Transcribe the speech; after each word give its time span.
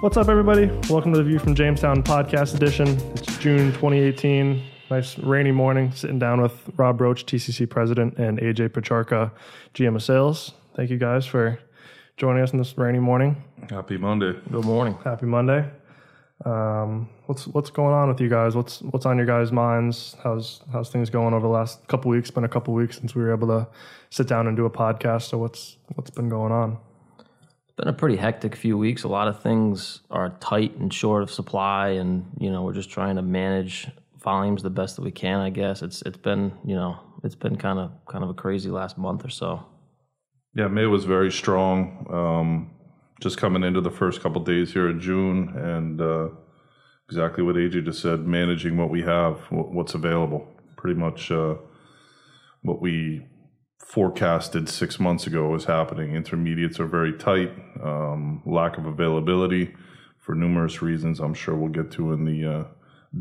What's 0.00 0.16
up, 0.16 0.30
everybody? 0.30 0.64
Welcome 0.88 1.12
to 1.12 1.18
the 1.18 1.24
View 1.24 1.38
from 1.38 1.54
Jamestown 1.54 2.02
podcast 2.02 2.54
edition. 2.54 2.88
It's 3.12 3.36
June 3.36 3.70
2018. 3.72 4.62
Nice 4.90 5.18
rainy 5.18 5.52
morning, 5.52 5.92
sitting 5.92 6.18
down 6.18 6.40
with 6.40 6.58
Rob 6.78 7.02
Roach, 7.02 7.26
TCC 7.26 7.68
president, 7.68 8.16
and 8.16 8.38
AJ 8.38 8.70
Pacharka, 8.70 9.30
GM 9.74 9.96
of 9.96 10.02
sales. 10.02 10.54
Thank 10.74 10.88
you 10.88 10.96
guys 10.96 11.26
for 11.26 11.58
joining 12.16 12.42
us 12.42 12.52
on 12.52 12.56
this 12.56 12.78
rainy 12.78 12.98
morning. 12.98 13.44
Happy 13.68 13.98
Monday. 13.98 14.32
Good 14.50 14.64
morning. 14.64 14.96
Happy 15.04 15.26
Monday. 15.26 15.68
Um, 16.46 17.10
what's 17.26 17.46
what's 17.48 17.68
going 17.68 17.92
on 17.92 18.08
with 18.08 18.22
you 18.22 18.30
guys? 18.30 18.56
What's 18.56 18.80
what's 18.80 19.04
on 19.04 19.18
your 19.18 19.26
guys' 19.26 19.52
minds? 19.52 20.16
How's 20.24 20.62
how's 20.72 20.88
things 20.88 21.10
going 21.10 21.34
over 21.34 21.46
the 21.46 21.52
last 21.52 21.86
couple 21.88 22.10
weeks? 22.10 22.30
Been 22.30 22.44
a 22.44 22.48
couple 22.48 22.72
weeks 22.72 22.96
since 22.98 23.14
we 23.14 23.20
were 23.20 23.34
able 23.34 23.48
to 23.48 23.68
sit 24.08 24.26
down 24.26 24.46
and 24.46 24.56
do 24.56 24.64
a 24.64 24.70
podcast. 24.70 25.24
So 25.24 25.36
what's 25.36 25.76
what's 25.94 26.08
been 26.08 26.30
going 26.30 26.52
on? 26.52 26.78
Been 27.80 27.88
a 27.88 27.94
pretty 27.94 28.16
hectic 28.16 28.54
few 28.56 28.76
weeks. 28.76 29.04
A 29.04 29.08
lot 29.08 29.26
of 29.26 29.42
things 29.42 30.00
are 30.10 30.36
tight 30.38 30.76
and 30.76 30.92
short 30.92 31.22
of 31.22 31.30
supply, 31.30 31.88
and 31.88 32.26
you 32.38 32.52
know 32.52 32.62
we're 32.62 32.74
just 32.74 32.90
trying 32.90 33.16
to 33.16 33.22
manage 33.22 33.88
volumes 34.22 34.62
the 34.62 34.68
best 34.68 34.96
that 34.96 35.02
we 35.02 35.10
can. 35.10 35.40
I 35.40 35.48
guess 35.48 35.80
it's 35.80 36.02
it's 36.02 36.18
been 36.18 36.52
you 36.62 36.74
know 36.74 37.00
it's 37.24 37.34
been 37.34 37.56
kind 37.56 37.78
of 37.78 37.92
kind 38.04 38.22
of 38.22 38.28
a 38.28 38.34
crazy 38.34 38.68
last 38.68 38.98
month 38.98 39.24
or 39.24 39.30
so. 39.30 39.64
Yeah, 40.54 40.68
May 40.68 40.84
was 40.84 41.06
very 41.06 41.32
strong. 41.32 42.06
Um, 42.12 42.70
just 43.18 43.38
coming 43.38 43.64
into 43.64 43.80
the 43.80 43.90
first 43.90 44.20
couple 44.20 44.42
days 44.42 44.74
here 44.74 44.90
in 44.90 45.00
June, 45.00 45.48
and 45.56 46.02
uh, 46.02 46.28
exactly 47.08 47.42
what 47.42 47.56
AJ 47.56 47.86
just 47.86 48.02
said, 48.02 48.26
managing 48.26 48.76
what 48.76 48.90
we 48.90 49.00
have, 49.00 49.38
what's 49.48 49.94
available. 49.94 50.46
Pretty 50.76 51.00
much 51.00 51.32
uh, 51.32 51.54
what 52.60 52.82
we 52.82 53.26
forecasted 53.84 54.68
six 54.68 55.00
months 55.00 55.26
ago 55.26 55.54
is 55.54 55.64
happening. 55.64 56.14
Intermediates 56.14 56.78
are 56.78 56.86
very 56.86 57.12
tight, 57.16 57.50
um, 57.82 58.42
lack 58.46 58.78
of 58.78 58.86
availability 58.86 59.74
for 60.18 60.34
numerous 60.34 60.80
reasons. 60.82 61.18
I'm 61.18 61.34
sure 61.34 61.56
we'll 61.56 61.70
get 61.70 61.90
to 61.92 62.12
in 62.12 62.24
the 62.24 62.46
uh, 62.46 62.64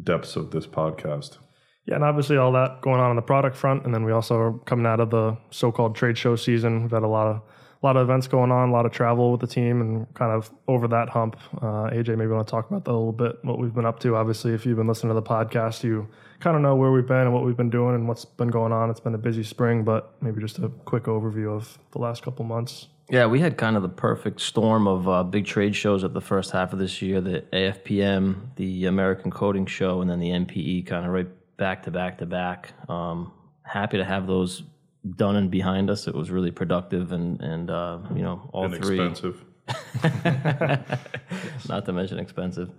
depths 0.04 0.36
of 0.36 0.52
this 0.52 0.68
podcast. 0.68 1.38
Yeah, 1.86 1.96
and 1.96 2.04
obviously 2.04 2.38
all 2.38 2.52
that 2.52 2.82
going 2.82 3.00
on 3.00 3.10
on 3.10 3.16
the 3.16 3.22
product 3.24 3.56
front, 3.56 3.86
and 3.86 3.94
then 3.94 4.04
we 4.04 4.12
also 4.12 4.36
are 4.38 4.60
coming 4.60 4.86
out 4.86 5.00
of 5.00 5.10
the 5.10 5.38
so-called 5.50 5.96
trade 5.96 6.18
show 6.18 6.36
season. 6.36 6.84
We've 6.84 6.92
had 6.92 7.04
a 7.04 7.08
lot 7.08 7.28
of 7.28 7.42
a 7.82 7.86
lot 7.86 7.96
of 7.96 8.04
events 8.04 8.28
going 8.28 8.52
on, 8.52 8.70
a 8.70 8.72
lot 8.72 8.86
of 8.86 8.92
travel 8.92 9.32
with 9.32 9.42
the 9.42 9.48
team, 9.48 9.80
and 9.82 10.14
kind 10.14 10.32
of 10.32 10.52
over 10.68 10.88
that 10.90 11.10
hump. 11.10 11.38
Uh, 11.58 11.90
AJ, 11.92 12.18
maybe 12.18 12.28
want 12.28 12.46
to 12.46 12.52
talk 12.52 12.70
about 12.70 12.84
that 12.86 12.92
a 12.92 12.94
little 12.94 13.14
bit, 13.14 13.38
what 13.44 13.58
we've 13.58 13.74
been 13.74 13.86
up 13.86 14.00
to. 14.02 14.16
Obviously, 14.16 14.54
if 14.54 14.66
you've 14.66 14.78
been 14.78 14.88
listening 14.88 15.12
to 15.12 15.14
the 15.14 15.22
podcast, 15.22 15.84
you 15.84 16.08
kind 16.40 16.56
of 16.56 16.62
know 16.62 16.76
where 16.76 16.92
we've 16.92 17.08
been 17.08 17.22
and 17.22 17.34
what 17.34 17.46
we've 17.46 17.56
been 17.56 17.70
doing 17.70 17.96
and 17.96 18.08
what's 18.08 18.26
been 18.26 18.50
going 18.50 18.74
on. 18.74 18.90
It's 18.90 19.00
been 19.00 19.16
a 19.16 19.20
busy 19.20 19.44
spring, 19.44 19.84
but 19.84 20.14
maybe 20.22 20.42
just 20.42 20.60
a 20.60 20.70
quick 20.86 21.04
overview 21.04 21.56
of 21.56 21.78
the 21.92 22.00
last 22.00 22.22
couple 22.22 22.44
months. 22.44 22.88
Yeah, 23.10 23.26
we 23.26 23.40
had 23.40 23.58
kind 23.58 23.76
of 23.76 23.82
the 23.82 23.90
perfect 23.90 24.40
storm 24.40 24.88
of 24.88 25.08
uh, 25.08 25.24
big 25.24 25.46
trade 25.46 25.76
shows 25.76 26.04
at 26.04 26.14
the 26.14 26.22
first 26.22 26.52
half 26.52 26.74
of 26.74 26.80
this 26.80 27.02
year 27.02 27.22
the 27.22 27.44
AFPM, 27.54 28.56
the 28.56 28.86
American 28.86 29.32
Coating 29.32 29.66
Show, 29.66 30.02
and 30.02 30.10
then 30.10 30.20
the 30.20 30.30
NPE 30.30 30.86
kind 30.86 31.06
of 31.06 31.12
right 31.12 31.28
back 31.58 31.84
to 31.84 31.92
back 31.92 32.20
to 32.20 32.26
back. 32.26 32.74
Um, 32.88 33.32
happy 33.64 33.98
to 33.98 34.06
have 34.06 34.28
those 34.28 34.64
done 35.16 35.36
and 35.36 35.50
behind 35.50 35.90
us. 35.90 36.08
It 36.08 36.16
was 36.16 36.32
really 36.32 36.52
productive, 36.52 37.12
and 37.12 37.42
and 37.42 37.70
uh, 37.70 38.00
you 38.16 38.22
know 38.22 38.50
all 38.54 38.70
three 38.70 39.00
expensive. 39.00 39.44
Not 41.70 41.86
to 41.86 41.94
mention 41.94 42.18
expensive, 42.20 42.72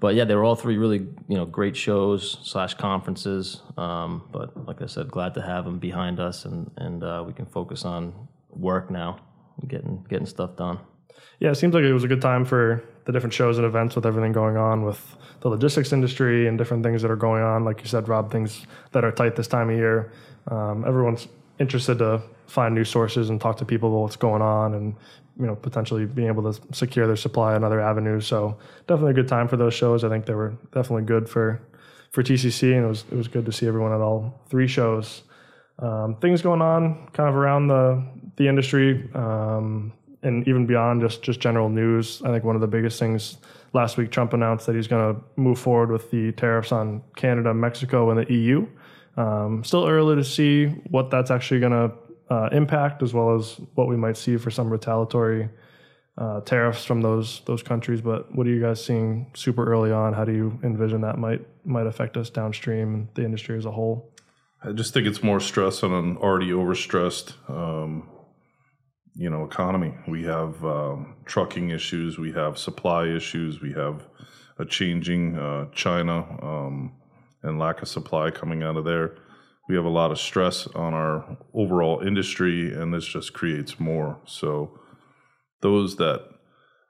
but 0.00 0.14
yeah, 0.14 0.24
they 0.24 0.34
were 0.34 0.44
all 0.44 0.56
three 0.56 0.76
really 0.76 1.06
you 1.28 1.36
know 1.36 1.46
great 1.46 1.76
shows 1.76 2.38
slash 2.42 2.74
conferences. 2.74 3.62
Um, 3.76 4.28
but 4.30 4.66
like 4.66 4.82
I 4.82 4.86
said, 4.86 5.10
glad 5.10 5.34
to 5.34 5.42
have 5.42 5.64
them 5.64 5.78
behind 5.78 6.20
us, 6.20 6.44
and 6.44 6.70
and 6.76 7.02
uh, 7.02 7.24
we 7.26 7.32
can 7.32 7.46
focus 7.46 7.84
on 7.84 8.28
work 8.50 8.90
now, 8.90 9.20
getting 9.66 10.04
getting 10.08 10.26
stuff 10.26 10.56
done. 10.56 10.78
Yeah, 11.38 11.50
it 11.50 11.56
seems 11.56 11.74
like 11.74 11.84
it 11.84 11.92
was 11.92 12.04
a 12.04 12.08
good 12.08 12.22
time 12.22 12.44
for 12.44 12.82
the 13.04 13.12
different 13.12 13.32
shows 13.32 13.58
and 13.58 13.66
events 13.66 13.94
with 13.94 14.06
everything 14.06 14.32
going 14.32 14.56
on 14.56 14.82
with 14.82 15.16
the 15.40 15.48
logistics 15.48 15.92
industry 15.92 16.48
and 16.48 16.56
different 16.56 16.82
things 16.82 17.02
that 17.02 17.10
are 17.10 17.16
going 17.16 17.42
on. 17.42 17.64
Like 17.64 17.80
you 17.80 17.86
said, 17.86 18.08
Rob, 18.08 18.32
things 18.32 18.66
that 18.92 19.04
are 19.04 19.12
tight 19.12 19.36
this 19.36 19.46
time 19.46 19.70
of 19.70 19.76
year. 19.76 20.12
Um, 20.48 20.84
everyone's 20.86 21.28
interested 21.58 21.98
to 21.98 22.22
find 22.46 22.74
new 22.74 22.84
sources 22.84 23.30
and 23.30 23.40
talk 23.40 23.56
to 23.58 23.64
people 23.64 23.88
about 23.88 24.02
what's 24.02 24.16
going 24.16 24.42
on 24.42 24.74
and 24.74 24.94
you 25.38 25.46
know 25.46 25.56
potentially 25.56 26.06
being 26.06 26.28
able 26.28 26.52
to 26.52 26.60
secure 26.74 27.06
their 27.06 27.16
supply 27.16 27.56
in 27.56 27.64
other 27.64 27.80
avenues. 27.80 28.26
So 28.26 28.58
definitely 28.86 29.12
a 29.12 29.14
good 29.14 29.28
time 29.28 29.48
for 29.48 29.56
those 29.56 29.74
shows. 29.74 30.04
I 30.04 30.08
think 30.08 30.26
they 30.26 30.34
were 30.34 30.56
definitely 30.72 31.04
good 31.04 31.28
for 31.28 31.60
for 32.10 32.22
TCC, 32.22 32.74
and 32.74 32.84
it 32.84 32.88
was 32.88 33.04
it 33.10 33.16
was 33.16 33.28
good 33.28 33.44
to 33.46 33.52
see 33.52 33.66
everyone 33.66 33.92
at 33.92 34.00
all 34.00 34.40
three 34.48 34.68
shows. 34.68 35.22
Um, 35.78 36.16
things 36.16 36.40
going 36.40 36.62
on 36.62 37.08
kind 37.12 37.28
of 37.28 37.34
around 37.34 37.68
the 37.68 38.02
the 38.36 38.48
industry 38.48 39.08
um, 39.14 39.92
and 40.22 40.46
even 40.48 40.66
beyond 40.66 41.02
just 41.02 41.22
just 41.22 41.40
general 41.40 41.68
news. 41.68 42.22
I 42.24 42.28
think 42.28 42.44
one 42.44 42.54
of 42.54 42.60
the 42.60 42.66
biggest 42.66 42.98
things 42.98 43.38
last 43.72 43.96
week, 43.96 44.10
Trump 44.10 44.32
announced 44.32 44.66
that 44.66 44.74
he's 44.74 44.88
going 44.88 45.14
to 45.14 45.20
move 45.36 45.58
forward 45.58 45.90
with 45.90 46.10
the 46.10 46.32
tariffs 46.32 46.72
on 46.72 47.02
Canada, 47.14 47.52
Mexico, 47.52 48.10
and 48.10 48.18
the 48.18 48.32
EU. 48.32 48.66
Um, 49.16 49.64
still 49.64 49.86
early 49.86 50.16
to 50.16 50.24
see 50.24 50.66
what 50.90 51.10
that's 51.10 51.30
actually 51.30 51.60
going 51.60 51.72
to 51.72 51.92
uh, 52.28 52.48
impact, 52.52 53.02
as 53.02 53.14
well 53.14 53.34
as 53.34 53.58
what 53.74 53.88
we 53.88 53.96
might 53.96 54.16
see 54.16 54.36
for 54.36 54.50
some 54.50 54.68
retaliatory 54.68 55.48
uh, 56.18 56.40
tariffs 56.40 56.84
from 56.84 57.02
those 57.02 57.42
those 57.46 57.62
countries. 57.62 58.00
But 58.00 58.34
what 58.34 58.46
are 58.46 58.50
you 58.50 58.60
guys 58.60 58.84
seeing 58.84 59.30
super 59.34 59.64
early 59.70 59.92
on? 59.92 60.12
How 60.12 60.24
do 60.24 60.32
you 60.32 60.58
envision 60.62 61.00
that 61.02 61.18
might 61.18 61.46
might 61.64 61.86
affect 61.86 62.16
us 62.16 62.30
downstream 62.30 62.94
and 62.94 63.08
the 63.14 63.24
industry 63.24 63.56
as 63.56 63.64
a 63.64 63.70
whole? 63.70 64.12
I 64.62 64.72
just 64.72 64.92
think 64.94 65.06
it's 65.06 65.22
more 65.22 65.40
stress 65.40 65.82
on 65.82 65.92
an 65.92 66.16
already 66.16 66.50
overstressed, 66.50 67.34
um, 67.48 68.08
you 69.14 69.30
know, 69.30 69.44
economy. 69.44 69.94
We 70.08 70.24
have 70.24 70.64
um, 70.64 71.16
trucking 71.26 71.70
issues, 71.70 72.18
we 72.18 72.32
have 72.32 72.58
supply 72.58 73.06
issues, 73.06 73.60
we 73.60 73.72
have 73.74 74.08
a 74.58 74.64
changing 74.64 75.38
uh, 75.38 75.66
China. 75.72 76.24
Um, 76.42 76.94
and 77.42 77.58
lack 77.58 77.82
of 77.82 77.88
supply 77.88 78.30
coming 78.30 78.62
out 78.62 78.76
of 78.76 78.84
there. 78.84 79.16
We 79.68 79.74
have 79.74 79.84
a 79.84 79.90
lot 79.90 80.12
of 80.12 80.18
stress 80.18 80.66
on 80.68 80.94
our 80.94 81.38
overall 81.52 82.00
industry, 82.00 82.72
and 82.72 82.94
this 82.94 83.04
just 83.04 83.32
creates 83.32 83.80
more. 83.80 84.20
So, 84.24 84.78
those 85.60 85.96
that 85.96 86.28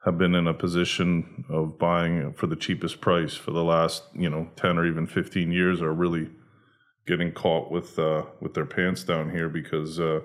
have 0.05 0.19
been 0.19 0.34
in 0.34 0.47
a 0.47 0.55
position 0.55 1.45
of 1.51 1.79
buying 1.79 2.33
for 2.34 2.47
the 2.47 2.57
cheapest 2.57 3.01
price 3.01 3.34
for 3.34 3.51
the 3.51 3.65
last, 3.65 4.05
you 4.15 4.31
know, 4.31 4.49
10 4.57 4.79
or 4.79 4.87
even 4.87 5.07
15 5.07 5.51
years 5.51 5.83
are 5.83 5.93
really 5.93 6.31
getting 7.07 7.33
caught 7.33 7.71
with 7.71 7.99
uh, 7.99 8.23
with 8.41 8.55
their 8.55 8.67
pants 8.67 9.05
down 9.05 9.31
here 9.31 9.49
because 9.49 9.99
uh, 9.99 10.21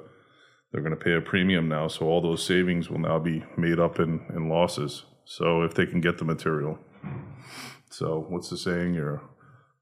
they're 0.71 0.81
going 0.81 0.97
to 0.97 1.03
pay 1.03 1.13
a 1.13 1.21
premium 1.21 1.67
now. 1.67 1.87
So 1.87 2.05
all 2.05 2.21
those 2.21 2.45
savings 2.45 2.89
will 2.89 2.99
now 2.99 3.19
be 3.19 3.43
made 3.57 3.79
up 3.79 3.99
in, 3.99 4.25
in 4.35 4.49
losses. 4.49 5.03
So 5.25 5.63
if 5.63 5.73
they 5.73 5.85
can 5.85 6.01
get 6.01 6.17
the 6.17 6.25
material. 6.25 6.77
So 7.89 8.25
what's 8.29 8.49
the 8.49 8.57
saying? 8.57 8.93
You're 8.93 9.21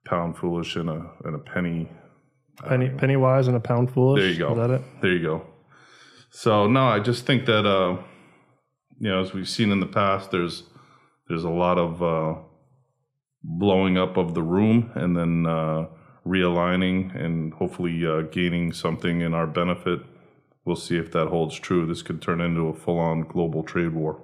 pound 0.06 0.38
foolish 0.38 0.76
and 0.76 0.90
a 0.90 1.12
and 1.26 1.36
a 1.36 1.40
penny 1.40 1.90
penny 2.66 2.90
penny 2.90 3.16
wise 3.16 3.48
and 3.48 3.56
a 3.56 3.60
pound 3.60 3.92
foolish. 3.92 4.22
There 4.22 4.32
you 4.32 4.38
go. 4.40 4.52
Is 4.52 4.58
that 4.58 4.76
it? 4.76 4.82
There 5.02 5.12
you 5.14 5.24
go. 5.24 5.46
So 6.32 6.68
no, 6.68 6.88
I 6.88 7.00
just 7.00 7.26
think 7.26 7.46
that 7.46 7.66
uh, 7.66 8.02
you 9.00 9.09
know, 9.09 9.22
as 9.22 9.34
we've 9.34 9.50
seen 9.50 9.72
in 9.72 9.80
the 9.80 9.86
past, 9.86 10.32
there's 10.32 10.64
there's 11.28 11.44
a 11.44 11.50
lot 11.50 11.78
of 11.78 12.04
uh, 12.04 12.40
blowing 13.44 13.98
up 13.98 14.18
of 14.18 14.34
the 14.34 14.44
room 14.44 14.92
and 14.96 15.16
then 15.16 15.46
uh, 15.46 15.88
realigning 16.26 17.16
and 17.16 17.54
hopefully 17.54 18.06
uh, 18.06 18.22
gaining 18.22 18.74
something 18.74 19.22
in 19.22 19.34
our 19.34 19.48
benefit. 19.48 20.02
We'll 20.66 20.76
see 20.76 20.98
if 20.98 21.12
that 21.14 21.28
holds 21.28 21.56
true. 21.59 21.86
This 21.86 22.02
could 22.02 22.22
turn 22.22 22.42
into 22.42 22.68
a 22.68 22.74
full-on 22.74 23.22
global 23.22 23.64
trade 23.64 23.94
war. 23.94 24.22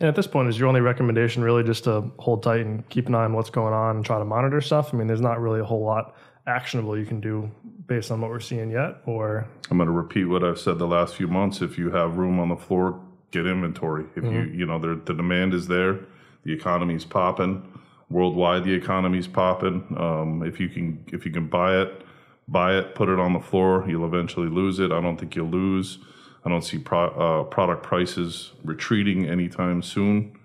And 0.00 0.08
at 0.08 0.14
this 0.14 0.26
point, 0.26 0.48
is 0.48 0.58
your 0.58 0.68
only 0.68 0.80
recommendation 0.80 1.42
really 1.42 1.64
just 1.64 1.84
to 1.84 2.10
hold 2.18 2.42
tight 2.42 2.60
and 2.60 2.88
keep 2.88 3.08
an 3.08 3.14
eye 3.14 3.24
on 3.24 3.32
what's 3.32 3.50
going 3.50 3.74
on 3.74 3.96
and 3.96 4.04
try 4.04 4.18
to 4.18 4.24
monitor 4.24 4.60
stuff? 4.60 4.94
I 4.94 4.96
mean, 4.96 5.06
there's 5.06 5.20
not 5.20 5.40
really 5.40 5.60
a 5.60 5.64
whole 5.64 5.84
lot 5.84 6.14
actionable 6.46 6.96
you 6.96 7.04
can 7.04 7.20
do 7.20 7.50
based 7.86 8.10
on 8.10 8.20
what 8.20 8.30
we're 8.30 8.40
seeing 8.40 8.70
yet. 8.70 8.98
Or 9.06 9.46
I'm 9.70 9.78
going 9.78 9.88
to 9.88 9.92
repeat 9.92 10.24
what 10.24 10.44
I've 10.44 10.60
said 10.60 10.78
the 10.78 10.86
last 10.86 11.16
few 11.16 11.26
months. 11.26 11.62
If 11.62 11.78
you 11.78 11.90
have 11.90 12.16
room 12.16 12.38
on 12.38 12.48
the 12.48 12.56
floor, 12.56 13.00
get 13.32 13.46
inventory. 13.46 14.04
If 14.14 14.24
mm-hmm. 14.24 14.34
you 14.34 14.58
you 14.60 14.66
know 14.66 14.78
the 14.78 15.14
demand 15.14 15.52
is 15.52 15.66
there, 15.66 15.98
the 16.44 16.52
economy's 16.52 17.04
popping 17.04 17.62
worldwide. 18.10 18.64
The 18.64 18.72
economy's 18.72 19.26
popping. 19.26 19.94
Um, 19.96 20.42
if 20.44 20.60
you 20.60 20.68
can 20.68 21.04
if 21.08 21.26
you 21.26 21.32
can 21.32 21.46
buy 21.46 21.80
it, 21.80 22.02
buy 22.46 22.78
it, 22.78 22.94
put 22.94 23.08
it 23.08 23.18
on 23.18 23.32
the 23.32 23.40
floor. 23.40 23.84
You'll 23.88 24.06
eventually 24.06 24.48
lose 24.48 24.78
it. 24.78 24.92
I 24.92 25.00
don't 25.00 25.18
think 25.18 25.36
you'll 25.36 25.48
lose. 25.48 25.98
I 26.44 26.48
don't 26.48 26.62
see 26.62 26.78
pro, 26.78 27.08
uh, 27.08 27.44
product 27.44 27.82
prices 27.82 28.52
retreating 28.64 29.28
anytime 29.28 29.82
soon. 29.82 30.38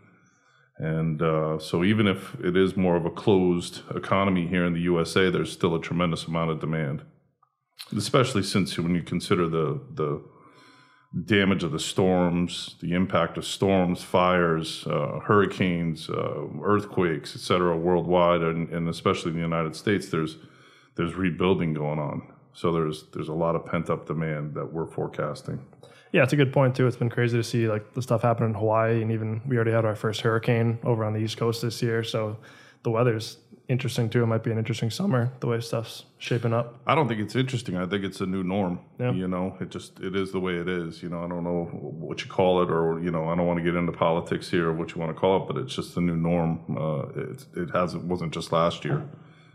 And 0.77 1.21
uh, 1.21 1.59
so, 1.59 1.83
even 1.83 2.07
if 2.07 2.35
it 2.43 2.57
is 2.57 2.75
more 2.75 2.95
of 2.95 3.05
a 3.05 3.11
closed 3.11 3.81
economy 3.95 4.47
here 4.47 4.65
in 4.65 4.73
the 4.73 4.81
USA, 4.81 5.29
there's 5.29 5.51
still 5.51 5.75
a 5.75 5.81
tremendous 5.81 6.25
amount 6.25 6.51
of 6.51 6.59
demand, 6.59 7.03
especially 7.95 8.43
since 8.43 8.77
when 8.77 8.95
you 8.95 9.03
consider 9.03 9.47
the 9.47 9.79
the 9.93 10.23
damage 11.25 11.63
of 11.63 11.71
the 11.71 11.79
storms, 11.79 12.75
the 12.81 12.93
impact 12.93 13.37
of 13.37 13.45
storms, 13.45 14.01
fires, 14.01 14.87
uh, 14.87 15.19
hurricanes, 15.19 16.09
uh, 16.09 16.47
earthquakes, 16.63 17.35
etc., 17.35 17.77
worldwide, 17.77 18.41
and, 18.41 18.69
and 18.69 18.89
especially 18.89 19.29
in 19.29 19.37
the 19.37 19.43
United 19.43 19.75
States. 19.75 20.09
There's 20.09 20.37
there's 20.95 21.15
rebuilding 21.15 21.73
going 21.73 21.99
on. 21.99 22.33
So 22.53 22.71
there's 22.71 23.05
there's 23.13 23.29
a 23.29 23.33
lot 23.33 23.55
of 23.55 23.65
pent 23.65 23.89
up 23.89 24.07
demand 24.07 24.55
that 24.55 24.73
we're 24.73 24.87
forecasting. 24.87 25.63
Yeah, 26.13 26.21
it's 26.21 26.31
a 26.31 26.35
good 26.35 26.53
point 26.53 26.75
too. 26.75 26.85
It's 26.85 26.95
been 26.95 27.09
crazy 27.09 27.37
to 27.37 27.43
see 27.43 27.67
like 27.67 27.93
the 27.95 28.01
stuff 28.01 28.21
happen 28.21 28.45
in 28.45 28.53
Hawaii, 28.53 29.01
and 29.01 29.11
even 29.11 29.41
we 29.47 29.55
already 29.55 29.71
had 29.71 29.83
our 29.83 29.95
first 29.95 30.21
hurricane 30.21 30.77
over 30.83 31.03
on 31.03 31.13
the 31.13 31.19
East 31.19 31.37
Coast 31.37 31.63
this 31.63 31.81
year. 31.81 32.03
So 32.03 32.37
the 32.83 32.91
weather's 32.91 33.37
interesting 33.67 34.11
too. 34.11 34.21
It 34.21 34.27
might 34.27 34.43
be 34.43 34.51
an 34.51 34.59
interesting 34.59 34.91
summer 34.91 35.31
the 35.39 35.47
way 35.47 35.59
stuff's 35.59 36.03
shaping 36.19 36.53
up. 36.53 36.79
I 36.85 36.93
don't 36.93 37.07
think 37.07 37.19
it's 37.19 37.35
interesting. 37.35 37.77
I 37.77 37.87
think 37.87 38.03
it's 38.03 38.21
a 38.21 38.27
new 38.27 38.43
norm. 38.43 38.79
Yeah. 38.99 39.11
You 39.11 39.27
know, 39.27 39.57
it 39.59 39.71
just 39.71 39.99
it 40.01 40.15
is 40.15 40.31
the 40.31 40.39
way 40.39 40.57
it 40.57 40.69
is. 40.69 41.01
You 41.01 41.09
know, 41.09 41.23
I 41.23 41.27
don't 41.27 41.43
know 41.43 41.65
what 41.71 42.23
you 42.23 42.29
call 42.29 42.61
it, 42.61 42.69
or 42.69 43.01
you 43.01 43.09
know, 43.09 43.27
I 43.29 43.35
don't 43.35 43.47
want 43.47 43.57
to 43.57 43.63
get 43.63 43.73
into 43.73 43.91
politics 43.91 44.51
here 44.51 44.69
or 44.69 44.73
what 44.73 44.93
you 44.93 45.01
want 45.01 45.09
to 45.15 45.19
call 45.19 45.41
it, 45.41 45.47
but 45.47 45.57
it's 45.57 45.73
just 45.73 45.95
the 45.95 46.01
new 46.01 46.15
norm. 46.15 46.59
Uh, 46.77 47.07
it 47.19 47.45
it 47.55 47.69
hasn't 47.71 48.03
wasn't 48.03 48.31
just 48.31 48.51
last 48.51 48.85
year. 48.85 49.03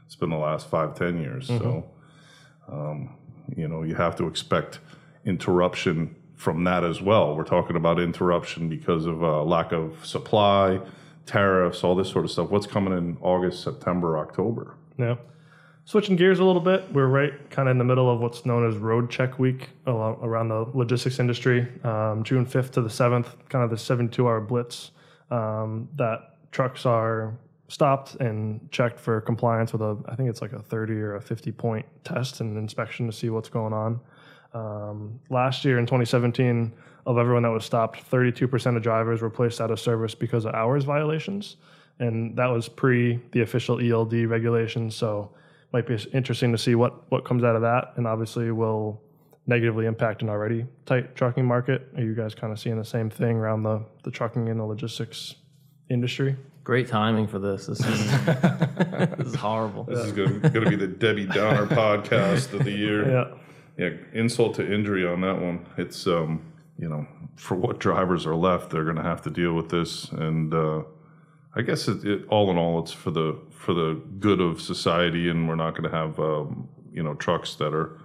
It's 0.07 0.17
been 0.17 0.31
the 0.31 0.37
last 0.37 0.69
five 0.69 0.97
ten 0.97 1.21
years. 1.21 1.47
So, 1.47 1.89
um, 2.69 3.15
you 3.57 3.69
know, 3.69 3.85
you 3.85 3.95
have 3.95 4.17
to 4.17 4.27
expect 4.27 4.81
interruption 5.25 6.17
from 6.39 6.63
that 6.63 6.85
as 6.85 7.03
well. 7.03 7.37
We're 7.37 7.43
talking 7.43 7.75
about 7.75 7.99
interruption 7.99 8.69
because 8.69 9.07
of 9.07 9.25
uh, 9.25 9.43
lack 9.43 9.73
of 9.73 10.07
supply, 10.07 10.81
tariffs, 11.27 11.83
all 11.83 11.97
this 11.97 12.09
sort 12.09 12.25
of 12.25 12.31
stuff. 12.31 12.49
What's 12.49 12.67
coming 12.67 12.97
in 12.97 13.19
August, 13.21 13.65
September, 13.65 14.17
October? 14.17 14.77
Yeah. 14.97 15.17
Switching 15.85 16.15
gears 16.15 16.39
a 16.39 16.45
little 16.45 16.63
bit, 16.63 16.93
we're 16.93 17.09
right 17.09 17.51
kind 17.51 17.69
of 17.69 17.73
in 17.73 17.79
the 17.79 17.85
middle 17.85 18.09
of 18.09 18.21
what's 18.21 18.47
known 18.47 18.69
as 18.69 18.77
Road 18.77 19.11
Check 19.11 19.39
Week 19.39 19.71
around 19.87 20.49
the 20.49 20.67
logistics 20.75 21.19
industry. 21.19 21.67
Um, 21.83 22.23
June 22.23 22.47
5th 22.47 22.71
to 22.73 22.83
the 22.83 22.89
7th, 22.89 23.27
kind 23.49 23.65
of 23.65 23.71
the 23.71 23.79
72 23.79 24.25
hour 24.25 24.41
blitz 24.41 24.93
um, 25.33 25.89
that 25.97 26.37
trucks 26.53 26.87
are 26.87 27.35
stopped 27.67 28.15
and 28.17 28.71
checked 28.71 29.01
for 29.01 29.21
compliance 29.23 29.73
with 29.73 29.83
a, 29.83 29.99
I 30.07 30.15
think 30.15 30.31
it's 30.31 30.41
like 30.41 30.53
a 30.53 30.63
30 30.63 30.93
or 30.95 31.17
a 31.17 31.21
50 31.21 31.51
point 31.53 31.87
test 32.05 32.41
and 32.41 32.57
inspection 32.57 33.07
to 33.07 33.13
see 33.13 33.29
what's 33.29 33.49
going 33.49 33.73
on. 33.73 33.99
Um, 34.55 35.21
last 35.31 35.65
year 35.65 35.79
in 35.79 35.87
2017, 35.87 36.73
of 37.09 37.17
everyone 37.17 37.43
that 37.43 37.51
was 37.51 37.65
stopped, 37.65 38.09
32% 38.11 38.77
of 38.77 38.83
drivers 38.83 39.23
were 39.23 39.31
placed 39.31 39.63
out 39.63 39.71
of 39.71 39.81
service 39.81 40.15
because 40.15 40.45
of 40.45 40.55
hours 40.55 40.85
violations. 40.85 41.57
And 41.99 42.37
that 42.37 42.47
was 42.47 42.69
pre 42.69 43.19
the 43.33 43.41
official 43.41 43.81
ELD 43.81 44.27
regulations. 44.27 44.95
So 44.95 45.31
might 45.73 45.87
be 45.87 45.99
interesting 46.13 46.53
to 46.53 46.59
see 46.59 46.75
what, 46.75 47.11
what 47.11 47.25
comes 47.25 47.45
out 47.45 47.57
of 47.57 47.63
that. 47.63 47.95
And 47.97 48.07
obviously 48.07 48.51
will 48.51 49.01
negatively 49.47 49.87
impact 49.87 50.21
an 50.23 50.29
already 50.29 50.67
tight 50.85 51.17
trucking 51.17 51.47
market. 51.47 51.89
Are 51.97 52.03
you 52.03 52.15
guys 52.15 52.35
kind 52.35 52.53
of 52.53 52.61
seeing 52.61 52.79
the 52.79 52.85
same 52.85 53.09
thing 53.09 53.37
around 53.39 53.63
the, 53.63 53.83
the 54.05 54.11
trucking 54.11 54.51
and 54.51 54.61
the 54.61 54.65
logistics 54.65 55.35
industry? 55.89 56.37
Great 56.63 56.87
timing 56.89 57.27
for 57.27 57.39
this. 57.39 57.65
This 57.65 57.81
is, 57.81 58.27
this 59.17 59.29
is 59.29 59.35
horrible. 59.35 59.85
This 59.85 60.01
is 60.01 60.13
going 60.13 60.43
to 60.43 60.69
be 60.69 60.77
the 60.77 60.87
Debbie 60.87 61.25
Downer 61.25 61.65
podcast 61.75 62.53
of 62.53 62.65
the 62.65 62.71
year. 62.71 63.11
Yeah. 63.11 63.35
Yeah, 63.79 63.91
insult 64.13 64.57
to 64.57 64.75
injury 64.75 65.07
on 65.07 65.21
that 65.21 65.41
one. 65.41 65.65
It's 65.77 66.07
um, 66.09 66.53
you 66.79 66.89
know, 66.89 67.07
for 67.37 67.55
what 67.55 67.79
drivers 67.79 68.27
are 68.27 68.35
left, 68.35 68.71
they're 68.71 68.85
going 68.85 68.97
to 68.97 69.03
have 69.03 69.23
to 69.23 69.31
deal 69.31 69.53
with 69.53 69.69
this, 69.69 70.11
and 70.11 70.53
uh, 70.53 70.83
I 71.55 71.63
guess 71.63 71.87
it, 71.87 72.05
it, 72.05 72.27
all 72.29 72.51
in 72.51 72.59
all, 72.59 72.81
it's 72.81 72.93
for 72.93 73.13
the 73.13 73.39
for 73.51 73.75
the 73.75 74.01
good 74.19 74.41
of 74.41 74.61
society, 74.61 75.29
and 75.29 75.49
we're 75.49 75.55
not 75.55 75.73
going 75.73 75.89
to 75.89 75.97
have 75.97 76.19
um, 76.19 76.69
you 76.93 77.05
know 77.05 77.15
trucks 77.15 77.55
that 77.57 77.73
are 77.73 78.01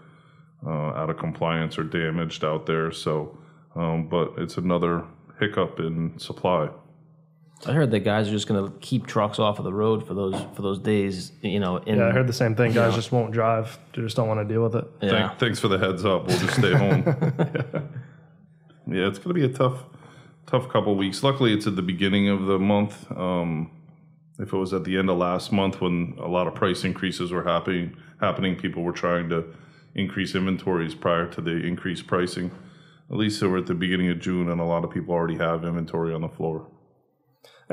uh, 0.65 0.93
out 0.93 1.09
of 1.09 1.17
compliance 1.17 1.79
or 1.79 1.83
damaged 1.83 2.43
out 2.43 2.67
there. 2.67 2.91
So, 2.91 3.35
um, 3.75 4.07
but 4.07 4.33
it's 4.37 4.57
another 4.57 5.05
hiccup 5.39 5.79
in 5.79 6.17
supply. 6.19 6.69
I 7.65 7.74
heard 7.74 7.92
that 7.92 8.00
guys 8.01 8.27
are 8.27 8.31
just 8.31 8.48
going 8.48 8.65
to 8.65 8.77
keep 8.80 9.07
trucks 9.07 9.39
off 9.39 9.57
of 9.60 9.65
the 9.65 9.74
road 9.74 10.06
for 10.06 10.13
those 10.13 10.36
for 10.56 10.62
those 10.62 10.80
days. 10.80 11.31
You 11.42 11.60
know, 11.60 11.77
in, 11.77 11.98
Yeah, 11.98 12.07
I 12.07 12.12
heard 12.12 12.27
the 12.27 12.33
same 12.33 12.56
thing. 12.56 12.74
Guys 12.74 12.95
just 12.95 13.12
won't 13.12 13.31
drive. 13.31 13.77
They 13.95 14.01
just 14.01 14.15
don't 14.15 14.27
want 14.27 14.39
to 14.48 14.54
deal 14.54 14.63
with 14.63 14.75
it. 14.75 14.86
yeah. 15.01 15.27
Thank, 15.30 15.39
thanks 15.39 15.60
for 15.60 15.68
the 15.68 15.77
heads 15.77 16.04
up. 16.06 16.27
We'll 16.27 16.39
just 16.39 16.57
stay 16.57 16.74
home. 16.77 17.04
yeah, 18.88 19.07
it's 19.07 19.19
going 19.19 19.30
to 19.30 19.33
be 19.33 19.45
a 19.45 19.50
tough, 19.50 19.83
tough 20.45 20.69
couple 20.69 20.95
weeks. 20.95 21.24
Luckily, 21.24 21.54
it's 21.54 21.68
at 21.68 21.75
the 21.75 21.81
beginning 21.81 22.30
of 22.30 22.45
the 22.45 22.60
month. 22.60 23.10
Um, 23.12 23.71
if 24.39 24.51
it 24.51 24.57
was 24.57 24.74
at 24.74 24.83
the 24.83 24.98
end 24.98 25.10
of 25.10 25.18
last 25.18 25.51
month 25.51 25.80
when 25.80 26.15
a 26.19 26.27
lot 26.27 26.48
of 26.48 26.56
price 26.56 26.83
increases 26.83 27.31
were 27.31 27.44
happening, 27.44 27.95
happening, 28.19 28.56
people 28.56 28.83
were 28.83 28.92
trying 28.92 29.30
to 29.30 29.45
increase 29.95 30.33
inventories 30.33 30.95
prior 30.95 31.27
to 31.27 31.39
the 31.42 31.51
increased 31.51 32.07
pricing. 32.07 32.51
At 33.12 33.18
least 33.18 33.42
we're 33.44 33.60
at 33.60 33.68
the 33.68 33.75
beginning 33.75 34.10
of 34.10 34.19
June, 34.19 34.50
and 34.50 34.60
a 34.60 34.63
lot 34.63 34.83
of 34.83 34.89
people 34.89 35.13
already 35.13 35.38
have 35.38 35.63
inventory 35.63 36.13
on 36.13 36.21
the 36.21 36.30
floor. 36.30 36.65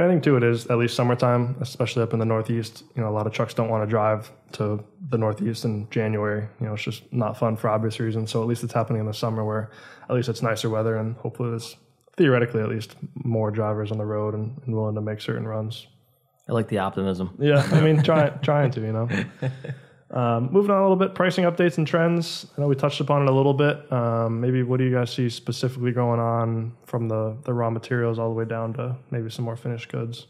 I 0.01 0.09
think 0.09 0.23
too, 0.23 0.37
it 0.37 0.43
is 0.43 0.67
at 0.67 0.79
least 0.79 0.97
summertime, 0.97 1.57
especially 1.61 2.03
up 2.03 2.13
in 2.13 2.19
the 2.19 2.25
Northeast. 2.25 2.85
You 2.97 3.03
know, 3.03 3.09
a 3.09 3.13
lot 3.13 3.27
of 3.27 3.33
trucks 3.33 3.53
don't 3.53 3.69
want 3.69 3.85
to 3.85 3.91
drive 3.91 4.31
to 4.53 4.83
the 5.11 5.19
Northeast 5.19 5.65
in 5.65 5.89
January. 5.91 6.49
You 6.61 6.67
know, 6.67 6.75
it's 6.75 6.83
just 6.83 7.13
not 7.13 7.39
fun 7.39 7.57
for 7.57 7.69
obvious 7.69 8.01
reasons. 8.01 8.31
So 8.31 8.41
at 8.41 8.49
least 8.49 8.65
it's 8.65 8.73
happening 8.73 9.01
in 9.01 9.07
the 9.07 9.15
summer, 9.15 9.45
where 9.45 9.71
at 10.09 10.15
least 10.15 10.29
it's 10.29 10.43
nicer 10.43 10.71
weather, 10.71 10.97
and 10.97 11.17
hopefully 11.17 11.51
there's 11.51 11.77
theoretically 12.17 12.63
at 12.63 12.69
least 12.69 12.97
more 13.15 13.51
drivers 13.51 13.93
on 13.93 13.99
the 13.99 14.05
road 14.05 14.35
and, 14.35 14.61
and 14.65 14.75
willing 14.75 14.95
to 14.95 15.01
make 15.01 15.21
certain 15.21 15.47
runs. 15.47 15.87
I 16.49 16.53
like 16.53 16.69
the 16.69 16.79
optimism. 16.79 17.37
Yeah, 17.39 17.67
I 17.71 17.81
mean, 17.81 18.03
try, 18.03 18.31
trying 18.31 18.71
to, 18.73 18.81
you 18.81 18.93
know. 18.93 19.09
Um, 20.13 20.49
moving 20.51 20.73
on 20.73 20.79
a 20.79 20.83
little 20.83 20.97
bit, 20.97 21.15
pricing 21.15 21.45
updates 21.45 21.79
and 21.79 21.87
trends. 21.87 22.47
I 22.57 22.61
know 22.61 22.67
we 22.67 22.75
touched 22.75 23.01
upon 23.01 23.23
it 23.23 23.29
a 23.29 23.33
little 23.33 23.55
bit. 23.55 23.93
Um, 23.93 24.41
maybe 24.41 24.65
what 24.65 24.79
do 24.79 24.85
you 24.85 24.93
guys 24.93 25.13
see 25.13 25.29
specifically 25.29 25.93
going 25.93 26.19
on 26.19 26.77
from 26.85 27.09
the, 27.09 27.37
the 27.45 27.55
raw 27.55 27.71
materials 27.71 28.19
all 28.19 28.29
the 28.29 28.35
way 28.35 28.45
down 28.45 28.73
to 28.75 28.97
maybe 29.11 29.31
some 29.31 29.45
more 29.45 29.57
finished 29.57 29.89
goods? 29.89 30.27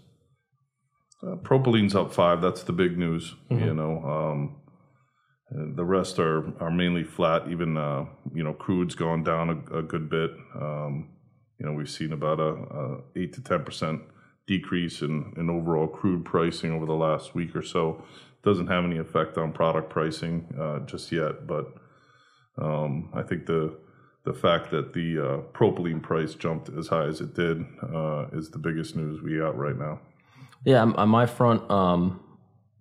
Uh, 1.27 1.37
propylene's 1.37 1.95
up 1.95 2.13
five. 2.13 2.43
That's 2.43 2.63
the 2.63 2.73
big 2.73 2.99
news. 2.99 3.35
You 3.51 3.75
know, 3.75 4.03
um, 4.05 4.57
uh, 5.55 5.75
the 5.77 5.85
rest 5.85 6.19
are 6.19 6.53
are 6.63 6.71
mainly 6.71 7.05
flat. 7.05 7.49
Even 7.49 7.77
uh, 7.77 8.07
you 8.35 8.43
know, 8.43 8.55
crude's 8.55 8.95
gone 8.95 9.23
down 9.23 9.51
a, 9.51 9.79
a 9.79 9.83
good 9.83 10.09
bit. 10.09 10.31
Um, 10.55 11.11
you 11.59 11.67
know, 11.67 11.73
we've 11.73 11.91
seen 11.91 12.13
about 12.13 12.41
a, 12.41 12.53
a 12.53 12.99
eight 13.17 13.35
to 13.35 13.43
ten 13.43 13.65
percent 13.65 14.01
decrease 14.51 15.01
in, 15.01 15.33
in 15.37 15.49
overall 15.49 15.87
crude 15.87 16.25
pricing 16.25 16.73
over 16.73 16.85
the 16.85 16.93
last 16.93 17.37
week 17.37 17.55
or 17.55 17.63
so. 17.63 18.03
Doesn't 18.43 18.67
have 18.67 18.85
any 18.85 18.99
effect 18.99 19.39
on 19.39 19.53
product 19.53 19.91
pricing 19.91 20.47
uh, 20.61 20.81
just 20.81 21.13
yet, 21.13 21.47
but 21.47 21.67
um, 22.59 23.11
I 23.15 23.23
think 23.23 23.47
the 23.47 23.79
the 24.25 24.35
fact 24.35 24.71
that 24.71 24.93
the 24.93 25.19
uh, 25.19 25.39
propylene 25.59 26.03
price 26.03 26.35
jumped 26.35 26.69
as 26.79 26.89
high 26.89 27.07
as 27.07 27.21
it 27.23 27.35
did 27.35 27.65
uh, 27.95 28.27
is 28.33 28.51
the 28.51 28.59
biggest 28.59 28.95
news 28.95 29.23
we 29.23 29.39
got 29.39 29.57
right 29.57 29.79
now. 29.79 29.99
Yeah, 30.65 30.83
on- 30.83 31.09
my 31.09 31.25
front, 31.25 31.71
um, 31.71 32.21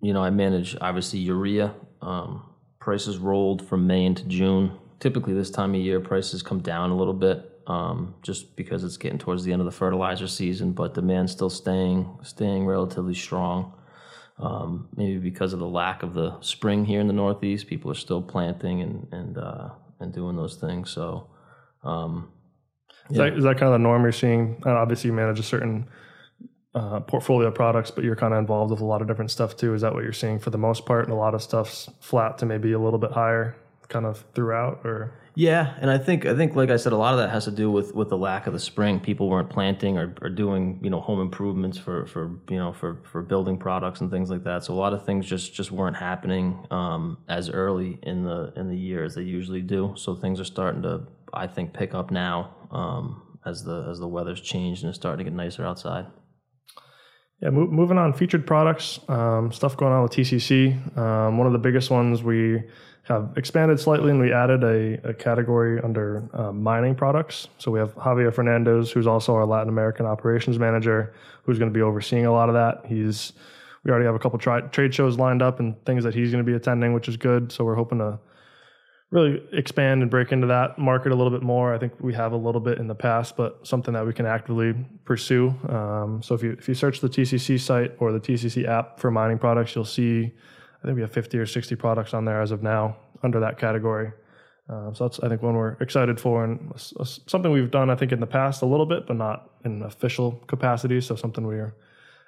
you 0.02 0.12
know, 0.12 0.22
I 0.22 0.28
manage 0.30 0.76
obviously 0.82 1.20
urea. 1.20 1.74
Um, 2.02 2.44
prices 2.78 3.16
rolled 3.16 3.66
from 3.66 3.86
May 3.86 4.04
into 4.04 4.24
June. 4.24 4.76
Typically, 4.98 5.32
this 5.32 5.50
time 5.50 5.74
of 5.74 5.80
year, 5.80 5.98
prices 6.00 6.42
come 6.42 6.60
down 6.60 6.90
a 6.90 6.96
little 6.96 7.14
bit, 7.14 7.49
um, 7.72 8.14
just 8.28 8.56
because 8.56 8.80
it's 8.86 8.98
getting 8.98 9.18
towards 9.18 9.42
the 9.44 9.52
end 9.52 9.62
of 9.62 9.66
the 9.70 9.78
fertilizer 9.82 10.28
season. 10.28 10.72
But 10.72 10.94
demand's 10.94 11.32
still 11.32 11.50
staying 11.50 11.98
staying 12.22 12.66
relatively 12.66 13.14
strong. 13.14 13.58
Um, 14.38 14.88
maybe 14.96 15.18
because 15.30 15.52
of 15.54 15.60
the 15.60 15.72
lack 15.82 16.02
of 16.02 16.14
the 16.14 16.30
spring 16.40 16.86
here 16.86 17.00
in 17.00 17.06
the 17.06 17.18
Northeast, 17.24 17.66
people 17.66 17.90
are 17.90 18.00
still 18.06 18.22
planting 18.22 18.82
and 18.82 18.96
and 19.18 19.38
uh, 19.38 19.68
and 20.00 20.12
doing 20.12 20.36
those 20.36 20.56
things. 20.56 20.90
So. 20.90 21.26
Um, 21.82 22.32
Is, 23.10 23.16
that, 23.16 23.32
is 23.38 23.44
that 23.44 23.56
kind 23.58 23.72
of 23.72 23.76
the 23.80 23.84
norm 23.88 24.02
you're 24.02 24.12
seeing? 24.12 24.62
And 24.66 24.76
obviously, 24.82 25.08
you 25.08 25.16
manage 25.16 25.40
a 25.40 25.42
certain 25.42 25.88
uh, 26.74 27.00
portfolio 27.00 27.48
of 27.48 27.54
products, 27.54 27.90
but 27.90 28.04
you're 28.04 28.20
kind 28.22 28.32
of 28.34 28.38
involved 28.38 28.70
with 28.70 28.82
a 28.82 28.84
lot 28.84 29.00
of 29.02 29.08
different 29.08 29.30
stuff 29.30 29.56
too. 29.56 29.74
Is 29.74 29.80
that 29.82 29.92
what 29.94 30.04
you're 30.04 30.12
seeing 30.12 30.38
for 30.38 30.50
the 30.50 30.58
most 30.58 30.86
part? 30.86 31.04
And 31.06 31.12
a 31.12 31.16
lot 31.16 31.34
of 31.34 31.42
stuff's 31.42 31.90
flat 32.00 32.38
to 32.38 32.46
maybe 32.46 32.72
a 32.72 32.78
little 32.78 33.00
bit 33.00 33.12
higher, 33.12 33.56
kind 33.88 34.06
of 34.06 34.24
throughout, 34.34 34.80
or 34.84 35.19
Yeah, 35.34 35.74
and 35.80 35.90
I 35.90 35.98
think 35.98 36.26
I 36.26 36.34
think 36.34 36.56
like 36.56 36.70
I 36.70 36.76
said, 36.76 36.92
a 36.92 36.96
lot 36.96 37.14
of 37.14 37.20
that 37.20 37.30
has 37.30 37.44
to 37.44 37.50
do 37.52 37.70
with 37.70 37.94
with 37.94 38.08
the 38.08 38.18
lack 38.18 38.46
of 38.46 38.52
the 38.52 38.58
spring. 38.58 38.98
People 38.98 39.28
weren't 39.28 39.48
planting 39.48 39.96
or, 39.96 40.14
or 40.20 40.28
doing 40.28 40.80
you 40.82 40.90
know 40.90 41.00
home 41.00 41.20
improvements 41.20 41.78
for 41.78 42.06
for 42.06 42.40
you 42.48 42.56
know 42.56 42.72
for 42.72 42.98
for 43.04 43.22
building 43.22 43.56
products 43.56 44.00
and 44.00 44.10
things 44.10 44.28
like 44.28 44.42
that. 44.44 44.64
So 44.64 44.74
a 44.74 44.76
lot 44.76 44.92
of 44.92 45.04
things 45.06 45.26
just 45.26 45.54
just 45.54 45.70
weren't 45.70 45.96
happening 45.96 46.66
um, 46.70 47.18
as 47.28 47.48
early 47.48 47.98
in 48.02 48.24
the 48.24 48.52
in 48.56 48.68
the 48.68 48.76
year 48.76 49.04
as 49.04 49.14
they 49.14 49.22
usually 49.22 49.62
do. 49.62 49.94
So 49.96 50.16
things 50.16 50.40
are 50.40 50.44
starting 50.44 50.82
to 50.82 51.06
I 51.32 51.46
think 51.46 51.72
pick 51.72 51.94
up 51.94 52.10
now 52.10 52.54
um, 52.72 53.38
as 53.46 53.62
the 53.62 53.86
as 53.88 54.00
the 54.00 54.08
weather's 54.08 54.40
changed 54.40 54.82
and 54.82 54.90
it's 54.90 54.98
starting 54.98 55.24
to 55.24 55.30
get 55.30 55.36
nicer 55.36 55.64
outside. 55.64 56.06
Yeah, 57.40 57.50
mo- 57.50 57.66
moving 57.66 57.96
on, 57.96 58.12
featured 58.12 58.46
products, 58.46 59.00
um, 59.08 59.50
stuff 59.50 59.76
going 59.76 59.92
on 59.92 60.02
with 60.02 60.12
TCC. 60.12 60.96
Um, 60.96 61.38
one 61.38 61.46
of 61.46 61.52
the 61.52 61.58
biggest 61.58 61.90
ones 61.90 62.22
we 62.22 62.62
have 63.04 63.32
expanded 63.36 63.80
slightly 63.80 64.10
and 64.10 64.20
we 64.20 64.32
added 64.32 64.62
a, 64.62 65.08
a 65.08 65.14
category 65.14 65.80
under 65.82 66.28
uh, 66.34 66.52
mining 66.52 66.94
products. 66.94 67.48
So 67.58 67.70
we 67.70 67.78
have 67.78 67.94
Javier 67.94 68.32
Fernandez, 68.32 68.90
who's 68.90 69.06
also 69.06 69.34
our 69.34 69.46
Latin 69.46 69.70
American 69.70 70.04
operations 70.04 70.58
manager, 70.58 71.14
who's 71.44 71.58
going 71.58 71.70
to 71.70 71.74
be 71.76 71.82
overseeing 71.82 72.26
a 72.26 72.32
lot 72.32 72.48
of 72.48 72.54
that. 72.54 72.84
He's 72.86 73.32
we 73.84 73.90
already 73.90 74.04
have 74.04 74.14
a 74.14 74.18
couple 74.18 74.38
tri- 74.38 74.60
trade 74.60 74.94
shows 74.94 75.16
lined 75.16 75.40
up 75.40 75.58
and 75.58 75.82
things 75.86 76.04
that 76.04 76.14
he's 76.14 76.30
going 76.30 76.44
to 76.44 76.48
be 76.48 76.54
attending, 76.54 76.92
which 76.92 77.08
is 77.08 77.16
good. 77.16 77.50
So 77.50 77.64
we're 77.64 77.74
hoping 77.74 77.98
to 77.98 78.18
really 79.10 79.42
expand 79.52 80.02
and 80.02 80.10
break 80.10 80.30
into 80.30 80.46
that 80.46 80.78
market 80.78 81.10
a 81.10 81.14
little 81.14 81.32
bit 81.32 81.42
more. 81.42 81.74
I 81.74 81.78
think 81.78 81.94
we 82.00 82.14
have 82.14 82.32
a 82.32 82.36
little 82.36 82.60
bit 82.60 82.78
in 82.78 82.86
the 82.86 82.94
past, 82.94 83.36
but 83.36 83.66
something 83.66 83.92
that 83.94 84.06
we 84.06 84.12
can 84.12 84.24
actively 84.24 84.74
pursue. 85.04 85.48
Um, 85.68 86.22
so 86.22 86.34
if 86.34 86.42
you 86.42 86.52
if 86.52 86.68
you 86.68 86.74
search 86.74 87.00
the 87.00 87.08
TCC 87.08 87.58
site 87.58 87.96
or 87.98 88.12
the 88.12 88.20
TCC 88.20 88.68
app 88.68 89.00
for 89.00 89.10
mining 89.10 89.38
products, 89.38 89.74
you'll 89.74 89.84
see 89.84 90.32
I 90.82 90.86
think 90.86 90.94
we 90.94 91.02
have 91.02 91.12
50 91.12 91.38
or 91.38 91.46
60 91.46 91.74
products 91.76 92.14
on 92.14 92.24
there 92.24 92.40
as 92.40 92.52
of 92.52 92.62
now 92.62 92.96
under 93.22 93.40
that 93.40 93.58
category. 93.58 94.12
Uh, 94.68 94.92
so 94.94 95.04
that's 95.04 95.18
I 95.20 95.28
think 95.28 95.42
one 95.42 95.54
we're 95.54 95.72
excited 95.80 96.20
for 96.20 96.44
and 96.44 96.72
something 96.76 97.50
we've 97.50 97.70
done 97.70 97.90
I 97.90 97.96
think 97.96 98.12
in 98.12 98.20
the 98.20 98.26
past 98.26 98.62
a 98.62 98.66
little 98.66 98.86
bit, 98.86 99.08
but 99.08 99.16
not 99.16 99.50
in 99.64 99.82
official 99.82 100.32
capacity. 100.46 101.00
So 101.00 101.16
something 101.16 101.44
we 101.44 101.56
are 101.56 101.74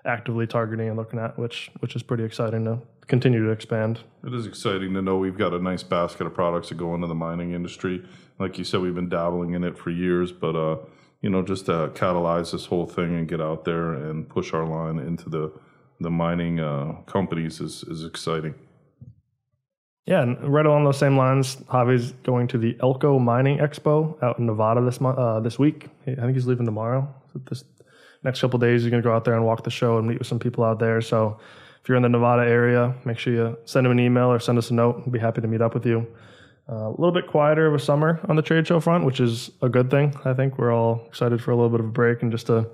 actively 0.04 0.46
targeting 0.46 0.88
and 0.88 0.96
looking 0.96 1.18
at, 1.18 1.38
which 1.38 1.70
which 1.80 1.96
is 1.96 2.02
pretty 2.02 2.24
exciting 2.24 2.64
to 2.64 2.78
continue 3.06 3.44
to 3.44 3.50
expand. 3.50 4.00
It 4.24 4.34
is 4.34 4.46
exciting 4.46 4.94
to 4.94 5.02
know 5.02 5.16
we've 5.16 5.38
got 5.38 5.52
a 5.52 5.58
nice 5.58 5.82
basket 5.82 6.26
of 6.26 6.34
products 6.34 6.68
that 6.68 6.76
go 6.76 6.94
into 6.94 7.06
the 7.06 7.14
mining 7.14 7.52
industry. 7.52 8.04
Like 8.38 8.58
you 8.58 8.64
said, 8.64 8.80
we've 8.80 8.94
been 8.94 9.08
dabbling 9.08 9.54
in 9.54 9.64
it 9.64 9.76
for 9.76 9.90
years, 9.90 10.32
but 10.32 10.56
uh, 10.56 10.78
you 11.20 11.30
know, 11.30 11.42
just 11.42 11.66
to 11.66 11.90
catalyze 11.94 12.52
this 12.52 12.66
whole 12.66 12.86
thing 12.86 13.14
and 13.16 13.28
get 13.28 13.40
out 13.40 13.64
there 13.64 13.92
and 13.92 14.28
push 14.28 14.52
our 14.52 14.66
line 14.66 14.98
into 14.98 15.28
the 15.28 15.52
the 16.00 16.10
mining 16.10 16.60
uh, 16.60 16.94
companies 17.06 17.60
is 17.60 17.84
is 17.84 18.04
exciting. 18.04 18.54
Yeah, 20.04 20.22
and 20.22 20.52
right 20.52 20.66
along 20.66 20.84
those 20.84 20.98
same 20.98 21.16
lines, 21.16 21.56
Javi's 21.68 22.10
going 22.24 22.48
to 22.48 22.58
the 22.58 22.76
Elko 22.82 23.20
Mining 23.20 23.58
Expo 23.58 24.20
out 24.20 24.36
in 24.40 24.46
Nevada 24.46 24.80
this 24.80 25.00
month, 25.00 25.16
uh, 25.16 25.38
this 25.38 25.60
week. 25.60 25.90
I 26.08 26.14
think 26.16 26.34
he's 26.34 26.46
leaving 26.46 26.66
tomorrow. 26.66 27.08
This 27.48 27.62
next 28.24 28.40
couple 28.40 28.58
days, 28.58 28.82
he's 28.82 28.90
going 28.90 29.02
to 29.02 29.06
go 29.06 29.14
out 29.14 29.24
there 29.24 29.34
and 29.34 29.44
walk 29.44 29.64
the 29.64 29.70
show 29.70 29.98
and 29.98 30.06
meet 30.06 30.18
with 30.18 30.26
some 30.26 30.38
people 30.38 30.64
out 30.64 30.78
there. 30.78 31.00
So 31.00 31.38
if 31.82 31.88
you're 31.88 31.96
in 31.96 32.02
the 32.02 32.08
Nevada 32.08 32.48
area, 32.48 32.94
make 33.04 33.18
sure 33.18 33.32
you 33.32 33.58
send 33.64 33.86
him 33.86 33.92
an 33.92 34.00
email 34.00 34.26
or 34.26 34.38
send 34.38 34.58
us 34.58 34.70
a 34.70 34.74
note. 34.74 35.02
We'd 35.04 35.12
be 35.12 35.18
happy 35.18 35.40
to 35.40 35.48
meet 35.48 35.60
up 35.60 35.74
with 35.74 35.84
you. 35.84 36.06
Uh, 36.70 36.88
a 36.88 36.90
little 36.90 37.12
bit 37.12 37.26
quieter 37.26 37.66
of 37.66 37.74
a 37.74 37.78
summer 37.78 38.20
on 38.28 38.36
the 38.36 38.42
trade 38.42 38.66
show 38.66 38.78
front, 38.78 39.04
which 39.04 39.18
is 39.18 39.50
a 39.62 39.68
good 39.68 39.90
thing. 39.90 40.14
I 40.24 40.32
think 40.32 40.58
we're 40.58 40.72
all 40.72 41.04
excited 41.08 41.42
for 41.42 41.50
a 41.50 41.56
little 41.56 41.70
bit 41.70 41.80
of 41.80 41.86
a 41.86 41.90
break 41.90 42.22
and 42.22 42.30
just 42.30 42.46
to 42.46 42.68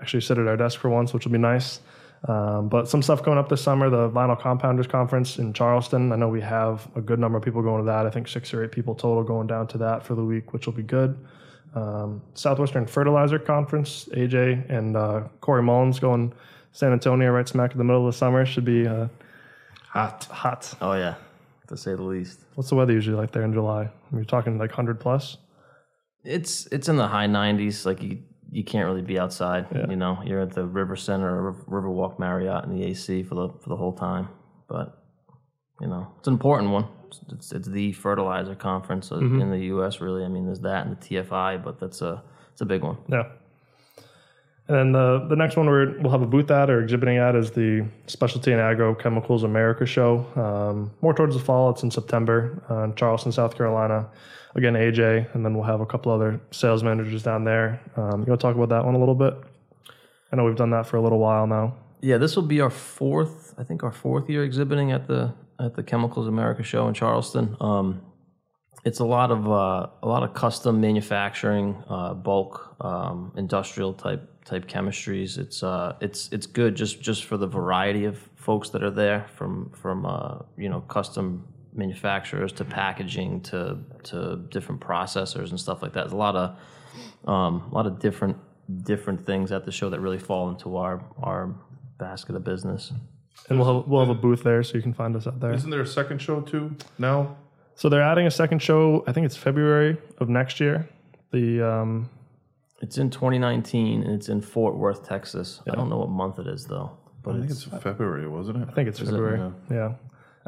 actually 0.00 0.20
sit 0.20 0.38
at 0.38 0.46
our 0.46 0.56
desk 0.56 0.78
for 0.78 0.88
once, 0.88 1.12
which 1.12 1.24
will 1.24 1.32
be 1.32 1.38
nice. 1.38 1.80
Um, 2.28 2.68
but 2.68 2.88
some 2.88 3.02
stuff 3.02 3.22
coming 3.22 3.38
up 3.38 3.48
this 3.48 3.62
summer, 3.62 3.88
the 3.90 4.10
Vinyl 4.10 4.40
Compounders 4.40 4.86
Conference 4.86 5.38
in 5.38 5.52
Charleston. 5.52 6.12
I 6.12 6.16
know 6.16 6.28
we 6.28 6.42
have 6.42 6.86
a 6.94 7.00
good 7.00 7.18
number 7.18 7.38
of 7.38 7.44
people 7.44 7.62
going 7.62 7.80
to 7.80 7.86
that. 7.86 8.06
I 8.06 8.10
think 8.10 8.28
six 8.28 8.52
or 8.52 8.62
eight 8.62 8.72
people 8.72 8.94
total 8.94 9.24
going 9.24 9.46
down 9.46 9.66
to 9.68 9.78
that 9.78 10.04
for 10.04 10.14
the 10.14 10.24
week, 10.24 10.52
which 10.52 10.66
will 10.66 10.74
be 10.74 10.82
good. 10.82 11.18
Um, 11.74 12.20
Southwestern 12.34 12.86
Fertilizer 12.86 13.38
Conference, 13.38 14.08
AJ 14.12 14.68
and 14.68 14.96
uh, 14.96 15.22
Corey 15.40 15.62
Mullins 15.62 16.00
going 16.00 16.32
San 16.72 16.92
Antonio 16.92 17.30
right 17.30 17.48
smack 17.48 17.72
in 17.72 17.78
the 17.78 17.84
middle 17.84 18.06
of 18.06 18.12
the 18.12 18.18
summer. 18.18 18.44
Should 18.44 18.64
be 18.64 18.86
uh, 18.86 19.06
Hot. 19.90 20.24
hot. 20.24 20.74
Oh 20.80 20.92
yeah, 20.94 21.14
to 21.68 21.76
say 21.76 21.94
the 21.94 22.02
least. 22.02 22.40
What's 22.54 22.70
the 22.70 22.76
weather 22.76 22.92
usually 22.92 23.16
like 23.16 23.32
there 23.32 23.42
in 23.44 23.52
July? 23.52 23.88
You're 24.12 24.24
talking 24.24 24.58
like 24.58 24.70
100 24.70 25.00
plus? 25.00 25.36
It's 26.24 26.66
it's 26.66 26.88
in 26.88 26.96
the 26.96 27.08
high 27.08 27.26
90s. 27.26 27.86
Like 27.86 28.02
you 28.02 28.18
you 28.52 28.64
can't 28.64 28.86
really 28.86 29.02
be 29.02 29.18
outside. 29.18 29.66
You 29.88 29.96
know, 29.96 30.20
you're 30.24 30.40
at 30.40 30.52
the 30.52 30.64
River 30.66 30.96
Center 30.96 31.28
or 31.48 31.54
Riverwalk 31.68 32.18
Marriott 32.18 32.64
in 32.64 32.76
the 32.76 32.84
AC 32.84 33.22
for 33.22 33.34
the 33.36 33.48
for 33.60 33.68
the 33.68 33.76
whole 33.76 33.92
time. 33.92 34.28
But 34.68 34.96
you 35.80 35.86
know, 35.86 36.12
it's 36.18 36.26
an 36.28 36.34
important 36.34 36.70
one. 36.72 36.86
It's 37.32 37.52
it's, 37.52 37.66
the 37.66 37.92
fertilizer 37.92 38.54
conference 38.54 39.12
uh, 39.12 39.18
in 39.18 39.50
the 39.50 39.58
U.S. 39.66 40.00
Really, 40.00 40.24
I 40.24 40.28
mean, 40.28 40.46
there's 40.46 40.60
that 40.60 40.86
and 40.86 40.96
the 40.96 41.00
TFI, 41.00 41.62
but 41.62 41.78
that's 41.78 42.02
a 42.02 42.22
it's 42.52 42.60
a 42.60 42.66
big 42.66 42.82
one. 42.82 42.98
Yeah. 43.08 43.24
And 44.70 44.78
then 44.78 44.92
the, 44.92 45.26
the 45.28 45.34
next 45.34 45.56
one 45.56 45.66
we're, 45.66 45.98
we'll 45.98 46.12
have 46.12 46.22
a 46.22 46.26
booth 46.26 46.48
at 46.52 46.70
or 46.70 46.80
exhibiting 46.80 47.16
at 47.16 47.34
is 47.34 47.50
the 47.50 47.84
Specialty 48.06 48.52
and 48.52 48.60
Agrochemicals 48.60 49.42
America 49.42 49.84
Show. 49.84 50.24
Um, 50.36 50.92
more 51.00 51.12
towards 51.12 51.34
the 51.34 51.42
fall, 51.42 51.70
it's 51.70 51.82
in 51.82 51.90
September 51.90 52.62
uh, 52.70 52.84
in 52.84 52.94
Charleston, 52.94 53.32
South 53.32 53.56
Carolina. 53.56 54.08
Again, 54.54 54.74
AJ, 54.74 55.34
and 55.34 55.44
then 55.44 55.54
we'll 55.54 55.64
have 55.64 55.80
a 55.80 55.86
couple 55.86 56.12
other 56.12 56.40
sales 56.52 56.84
managers 56.84 57.24
down 57.24 57.42
there. 57.42 57.80
Um, 57.96 58.20
you 58.20 58.26
want 58.28 58.40
to 58.40 58.46
talk 58.46 58.54
about 58.54 58.68
that 58.68 58.84
one 58.84 58.94
a 58.94 58.98
little 58.98 59.16
bit? 59.16 59.34
I 60.32 60.36
know 60.36 60.44
we've 60.44 60.54
done 60.54 60.70
that 60.70 60.86
for 60.86 60.98
a 60.98 61.02
little 61.02 61.18
while 61.18 61.48
now. 61.48 61.74
Yeah, 62.00 62.18
this 62.18 62.36
will 62.36 62.44
be 62.44 62.60
our 62.60 62.70
fourth, 62.70 63.54
I 63.58 63.64
think, 63.64 63.82
our 63.82 63.92
fourth 63.92 64.30
year 64.30 64.44
exhibiting 64.44 64.92
at 64.92 65.08
the 65.08 65.34
at 65.60 65.74
the 65.74 65.82
Chemicals 65.82 66.26
America 66.26 66.62
show 66.62 66.88
in 66.88 66.94
Charleston. 66.94 67.56
Um, 67.60 68.02
it's 68.84 69.00
a 69.00 69.04
lot 69.04 69.30
of 69.30 69.46
uh, 69.46 69.88
a 70.02 70.08
lot 70.08 70.22
of 70.22 70.32
custom 70.32 70.80
manufacturing, 70.80 71.82
uh, 71.88 72.14
bulk, 72.14 72.76
um, 72.80 73.32
industrial 73.36 73.92
type 73.92 74.44
type 74.44 74.66
chemistries. 74.66 75.38
It's 75.38 75.62
uh, 75.62 75.96
it's 76.00 76.30
it's 76.32 76.46
good 76.46 76.76
just 76.76 77.00
just 77.02 77.24
for 77.24 77.36
the 77.36 77.46
variety 77.46 78.06
of 78.06 78.18
folks 78.36 78.70
that 78.70 78.82
are 78.82 78.90
there, 78.90 79.26
from 79.34 79.70
from 79.70 80.06
uh, 80.06 80.38
you 80.56 80.68
know 80.70 80.80
custom 80.82 81.46
manufacturers 81.74 82.52
to 82.52 82.64
packaging 82.64 83.42
to 83.42 83.78
to 84.04 84.36
different 84.48 84.80
processors 84.80 85.50
and 85.50 85.60
stuff 85.60 85.82
like 85.82 85.92
that. 85.92 86.04
There's 86.04 86.12
a 86.12 86.16
lot 86.16 86.36
of 86.36 86.56
um, 87.28 87.68
a 87.70 87.74
lot 87.74 87.86
of 87.86 87.98
different 87.98 88.38
different 88.84 89.26
things 89.26 89.52
at 89.52 89.64
the 89.64 89.72
show 89.72 89.90
that 89.90 90.00
really 90.00 90.18
fall 90.18 90.48
into 90.48 90.76
our 90.76 91.04
our 91.22 91.54
basket 91.98 92.34
of 92.34 92.44
business. 92.44 92.92
And 93.48 93.58
we'll 93.58 93.80
have, 93.80 93.88
we'll 93.88 94.00
have 94.00 94.10
a 94.10 94.14
booth 94.20 94.42
there 94.42 94.62
so 94.62 94.74
you 94.74 94.82
can 94.82 94.94
find 94.94 95.16
us 95.16 95.26
out 95.26 95.40
there. 95.40 95.52
Isn't 95.52 95.70
there 95.70 95.80
a 95.80 95.86
second 95.86 96.20
show 96.20 96.40
too 96.40 96.76
now? 96.98 97.36
So 97.74 97.88
they're 97.88 98.02
adding 98.02 98.26
a 98.26 98.30
second 98.30 98.60
show, 98.60 99.02
I 99.06 99.12
think 99.12 99.24
it's 99.26 99.36
February 99.36 99.96
of 100.18 100.28
next 100.28 100.60
year. 100.60 100.88
The 101.32 101.62
um, 101.62 102.10
It's 102.80 102.98
in 102.98 103.10
2019 103.10 104.02
and 104.02 104.12
it's 104.12 104.28
in 104.28 104.40
Fort 104.40 104.76
Worth, 104.76 105.06
Texas. 105.06 105.60
I 105.70 105.74
don't 105.74 105.88
know 105.88 105.98
what 105.98 106.10
month 106.10 106.38
it 106.38 106.46
is 106.46 106.66
though, 106.66 106.90
but 107.22 107.36
I 107.36 107.38
think 107.38 107.50
it's, 107.50 107.66
it's 107.66 107.82
February, 107.82 108.28
wasn't 108.28 108.58
it? 108.58 108.68
I 108.68 108.72
think 108.72 108.88
it's 108.88 108.98
February. 108.98 109.52
Yeah. 109.70 109.94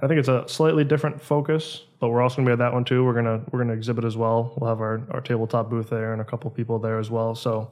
I 0.02 0.06
think 0.08 0.18
it's 0.18 0.28
a 0.28 0.44
slightly 0.48 0.84
different 0.84 1.20
focus, 1.20 1.84
but 2.00 2.08
we're 2.08 2.22
also 2.22 2.36
gonna 2.36 2.46
be 2.46 2.52
at 2.52 2.58
that 2.58 2.72
one 2.72 2.84
too. 2.84 3.04
We're 3.04 3.14
gonna 3.14 3.42
we're 3.50 3.60
gonna 3.60 3.74
exhibit 3.74 4.04
as 4.04 4.16
well. 4.16 4.54
We'll 4.56 4.68
have 4.70 4.80
our, 4.80 5.02
our 5.10 5.20
tabletop 5.20 5.68
booth 5.70 5.90
there 5.90 6.12
and 6.12 6.22
a 6.22 6.24
couple 6.24 6.50
people 6.50 6.78
there 6.78 6.98
as 6.98 7.10
well. 7.10 7.34
So 7.34 7.70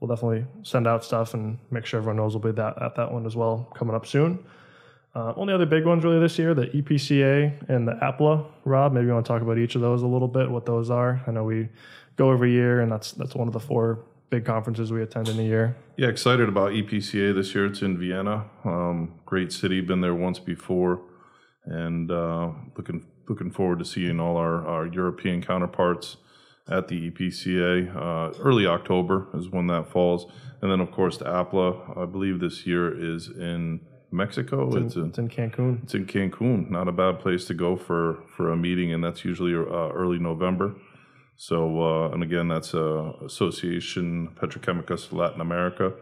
we'll 0.00 0.08
definitely 0.08 0.46
send 0.62 0.86
out 0.86 1.04
stuff 1.04 1.34
and 1.34 1.58
make 1.70 1.86
sure 1.86 1.98
everyone 1.98 2.16
knows 2.16 2.34
we'll 2.34 2.52
be 2.52 2.56
that 2.56 2.80
at 2.82 2.94
that 2.96 3.12
one 3.12 3.26
as 3.26 3.36
well 3.36 3.70
coming 3.74 3.94
up 3.94 4.06
soon. 4.06 4.44
Uh, 5.14 5.32
only 5.36 5.54
other 5.54 5.64
big 5.64 5.86
ones 5.86 6.04
really 6.04 6.20
this 6.20 6.38
year, 6.38 6.52
the 6.52 6.66
EPCA 6.66 7.70
and 7.70 7.88
the 7.88 7.92
APLA. 8.02 8.44
Rob, 8.64 8.92
maybe 8.92 9.06
you 9.06 9.12
want 9.14 9.24
to 9.24 9.32
talk 9.32 9.40
about 9.40 9.56
each 9.56 9.74
of 9.74 9.80
those 9.80 10.02
a 10.02 10.06
little 10.06 10.28
bit, 10.28 10.50
what 10.50 10.66
those 10.66 10.90
are. 10.90 11.22
I 11.26 11.30
know 11.30 11.44
we 11.44 11.70
go 12.16 12.30
every 12.30 12.52
year, 12.52 12.82
and 12.82 12.92
that's 12.92 13.12
that's 13.12 13.34
one 13.34 13.46
of 13.46 13.54
the 13.54 13.60
four 13.60 14.04
big 14.28 14.44
conferences 14.44 14.92
we 14.92 15.02
attend 15.02 15.28
in 15.28 15.38
a 15.38 15.42
year. 15.42 15.74
Yeah, 15.96 16.08
excited 16.08 16.48
about 16.50 16.72
EPCA 16.72 17.34
this 17.34 17.54
year. 17.54 17.64
It's 17.64 17.80
in 17.80 17.96
Vienna. 17.96 18.44
Um, 18.64 19.14
great 19.24 19.52
city. 19.52 19.80
Been 19.80 20.02
there 20.02 20.14
once 20.14 20.38
before, 20.38 21.00
and 21.64 22.10
uh, 22.10 22.50
looking 22.76 23.06
looking 23.26 23.50
forward 23.50 23.78
to 23.78 23.86
seeing 23.86 24.20
all 24.20 24.36
our, 24.36 24.66
our 24.66 24.86
European 24.86 25.42
counterparts 25.42 26.18
at 26.68 26.88
the 26.88 27.10
EPCA. 27.10 27.94
Uh, 27.94 28.38
early 28.40 28.66
October 28.66 29.28
is 29.34 29.48
when 29.48 29.66
that 29.68 29.88
falls, 29.88 30.26
and 30.60 30.70
then 30.70 30.80
of 30.80 30.90
course 30.90 31.16
the 31.18 31.24
APLA. 31.24 31.96
I 31.96 32.06
believe 32.06 32.40
this 32.40 32.66
year 32.66 32.92
is 33.14 33.28
in 33.28 33.80
Mexico. 34.10 34.74
It's 34.76 34.96
in, 34.96 35.08
It's 35.08 35.18
in 35.18 35.28
Cancun. 35.28 35.82
it's 35.84 35.94
in 35.94 36.06
Cancun. 36.06 36.70
Not 36.70 36.88
a 36.88 36.92
bad 36.92 37.20
place 37.20 37.44
to 37.46 37.54
go 37.54 37.76
for 37.76 38.22
for 38.36 38.50
a 38.50 38.56
meeting, 38.56 38.92
and 38.92 39.02
that's 39.04 39.24
usually 39.24 39.54
uh, 39.54 39.90
early 39.92 40.18
November. 40.18 40.74
So, 41.38 41.82
uh, 41.82 42.10
and 42.12 42.22
again, 42.22 42.48
that's 42.48 42.74
uh, 42.74 43.12
Association 43.24 44.28
Petroquímicos 44.40 45.12
Latin 45.12 45.42
America, 45.42 45.92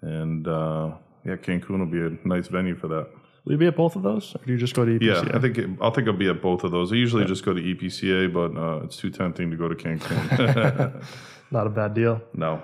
and 0.00 0.48
uh, 0.48 0.92
yeah, 1.24 1.36
Cancun 1.36 1.78
will 1.78 1.86
be 1.86 2.00
a 2.00 2.26
nice 2.26 2.48
venue 2.48 2.74
for 2.74 2.88
that. 2.88 3.08
Will 3.48 3.54
you 3.54 3.58
be 3.60 3.66
at 3.66 3.76
both 3.76 3.96
of 3.96 4.02
those, 4.02 4.36
or 4.36 4.44
do 4.44 4.52
you 4.52 4.58
just 4.58 4.74
go 4.74 4.84
to 4.84 4.98
EPCA? 4.98 5.24
Yeah, 5.24 5.34
I 5.34 5.40
think 5.40 5.56
it, 5.56 5.70
I'll 5.80 5.90
think 5.90 6.06
I'll 6.06 6.12
be 6.12 6.28
at 6.28 6.42
both 6.42 6.64
of 6.64 6.70
those. 6.70 6.92
I 6.92 6.96
usually 6.96 7.24
just 7.24 7.46
go 7.46 7.54
to 7.54 7.62
EPCA, 7.62 8.30
but 8.30 8.54
uh, 8.54 8.84
it's 8.84 8.98
too 8.98 9.08
tempting 9.08 9.50
to 9.50 9.56
go 9.56 9.68
to 9.68 9.74
Cancun. 9.74 11.02
Not 11.50 11.66
a 11.66 11.70
bad 11.70 11.94
deal. 11.94 12.20
no, 12.34 12.60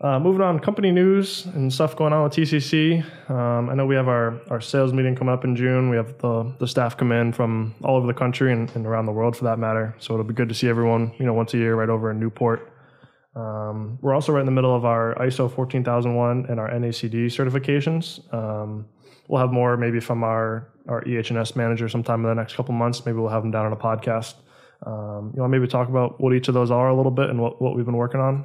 Uh, 0.00 0.18
moving 0.18 0.40
on, 0.42 0.58
company 0.58 0.90
news 0.90 1.46
and 1.46 1.72
stuff 1.72 1.94
going 1.94 2.12
on 2.12 2.24
with 2.24 2.32
TCC. 2.32 3.04
Um, 3.30 3.70
I 3.70 3.74
know 3.74 3.86
we 3.86 3.94
have 3.94 4.08
our, 4.08 4.40
our 4.50 4.60
sales 4.60 4.92
meeting 4.92 5.14
coming 5.14 5.32
up 5.32 5.44
in 5.44 5.54
June. 5.54 5.88
We 5.88 5.96
have 5.98 6.18
the, 6.18 6.52
the 6.58 6.66
staff 6.66 6.96
come 6.96 7.12
in 7.12 7.32
from 7.32 7.76
all 7.84 7.94
over 7.96 8.08
the 8.08 8.12
country 8.12 8.52
and, 8.52 8.68
and 8.74 8.84
around 8.84 9.06
the 9.06 9.12
world 9.12 9.36
for 9.36 9.44
that 9.44 9.60
matter. 9.60 9.94
So 10.00 10.14
it'll 10.14 10.24
be 10.26 10.34
good 10.34 10.48
to 10.48 10.54
see 10.56 10.68
everyone, 10.68 11.12
you 11.20 11.26
know, 11.26 11.32
once 11.32 11.54
a 11.54 11.58
year 11.58 11.76
right 11.76 11.88
over 11.88 12.10
in 12.10 12.18
Newport. 12.18 12.72
Um, 13.36 13.98
we're 14.02 14.14
also 14.14 14.32
right 14.32 14.40
in 14.40 14.46
the 14.46 14.52
middle 14.52 14.74
of 14.74 14.84
our 14.84 15.14
ISO 15.20 15.48
14001 15.48 16.46
and 16.48 16.58
our 16.58 16.68
NACD 16.70 17.26
certifications. 17.26 18.18
Um, 18.34 18.86
we'll 19.28 19.40
have 19.40 19.52
more 19.52 19.76
maybe 19.76 20.00
from 20.00 20.22
our, 20.22 20.68
our 20.88 21.02
EH&S 21.06 21.56
manager 21.56 21.88
sometime 21.88 22.24
in 22.24 22.28
the 22.28 22.34
next 22.34 22.54
couple 22.54 22.74
months. 22.74 23.04
Maybe 23.04 23.18
we'll 23.18 23.30
have 23.30 23.42
them 23.42 23.50
down 23.50 23.66
on 23.66 23.72
a 23.72 23.76
podcast. 23.76 24.34
Um, 24.86 25.32
you 25.34 25.40
want 25.40 25.52
to 25.52 25.58
maybe 25.58 25.66
talk 25.66 25.88
about 25.88 26.20
what 26.20 26.34
each 26.34 26.48
of 26.48 26.54
those 26.54 26.70
are 26.70 26.88
a 26.88 26.94
little 26.94 27.12
bit 27.12 27.30
and 27.30 27.40
what, 27.40 27.60
what 27.60 27.74
we've 27.74 27.86
been 27.86 27.96
working 27.96 28.20
on? 28.20 28.44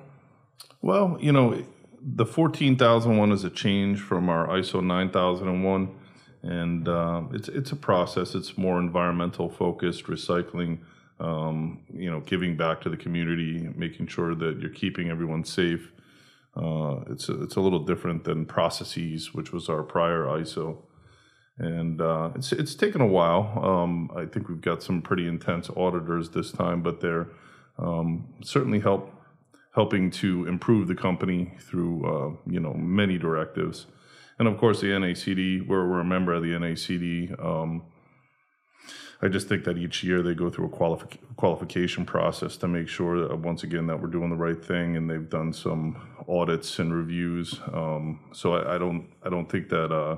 Well, 0.82 1.18
you 1.20 1.32
know, 1.32 1.62
the 2.02 2.26
14,001 2.26 3.32
is 3.32 3.44
a 3.44 3.50
change 3.50 4.00
from 4.00 4.30
our 4.30 4.48
ISO 4.48 4.84
9001, 4.84 5.96
and 6.44 6.88
uh, 6.88 7.24
it's 7.34 7.50
it's 7.50 7.72
a 7.74 7.76
process. 7.76 8.36
It's 8.36 8.58
more 8.58 8.80
environmental 8.80 9.50
focused, 9.50 10.06
recycling, 10.06 10.80
um, 11.20 11.82
you 11.94 12.10
know, 12.10 12.22
giving 12.22 12.56
back 12.56 12.80
to 12.82 12.90
the 12.90 12.96
community, 12.96 13.70
making 13.76 14.08
sure 14.08 14.34
that 14.36 14.60
you're 14.60 14.70
keeping 14.70 15.10
everyone 15.10 15.44
safe. 15.44 15.92
Uh, 16.56 17.02
it's 17.10 17.30
a, 17.30 17.42
it's 17.44 17.56
a 17.56 17.62
little 17.62 17.86
different 17.86 18.24
than 18.24 18.46
processes, 18.46 19.34
which 19.34 19.54
was 19.54 19.70
our 19.70 19.84
prior 19.84 20.26
ISO, 20.26 20.78
and 21.58 22.02
uh, 22.02 22.32
it's 22.36 22.52
it's 22.52 22.76
taken 22.76 23.02
a 23.02 23.08
while. 23.08 23.60
Um, 23.64 24.10
I 24.16 24.26
think 24.26 24.50
we've 24.50 24.62
got 24.62 24.82
some 24.82 25.02
pretty 25.02 25.28
intense 25.28 25.70
auditors 25.70 26.30
this 26.32 26.52
time, 26.52 26.82
but 26.82 27.02
they're 27.02 27.28
um, 27.78 28.34
certainly 28.44 28.80
help 28.80 29.14
helping 29.76 30.10
to 30.10 30.48
improve 30.48 30.88
the 30.88 30.96
company 30.96 31.54
through 31.60 32.06
uh, 32.06 32.36
you 32.52 32.60
know 32.60 32.74
many 32.74 33.18
directives, 33.18 33.86
and 34.40 34.48
of 34.48 34.58
course 34.58 34.82
the 34.82 34.88
NACD. 34.88 35.66
We're, 35.68 35.88
we're 35.88 36.02
a 36.02 36.06
member 36.06 36.34
of 36.34 36.44
the 36.44 36.50
NACD. 36.50 37.44
Um, 37.44 37.84
I 39.22 39.28
just 39.28 39.50
think 39.50 39.66
that 39.66 39.78
each 39.78 40.04
year 40.04 40.22
they 40.22 40.34
go 40.34 40.50
through 40.50 40.68
a 40.68 40.70
qualifi- 40.70 41.18
qualification 41.36 42.06
process 42.06 42.56
to 42.58 42.68
make 42.68 42.88
sure 42.88 43.28
that 43.28 43.38
once 43.38 43.64
again 43.64 43.88
that 43.88 44.02
we're 44.02 44.08
doing 44.08 44.30
the 44.30 44.36
right 44.36 44.64
thing, 44.64 44.96
and 44.96 45.10
they've 45.10 45.30
done 45.30 45.52
some 45.52 45.98
audits 46.28 46.80
and 46.80 46.94
reviews. 46.94 47.60
Um, 47.74 48.22
so 48.32 48.54
I, 48.54 48.76
I 48.76 48.78
don't 48.78 49.10
I 49.24 49.30
don't 49.30 49.50
think 49.50 49.70
that 49.70 49.92
uh, 49.92 50.18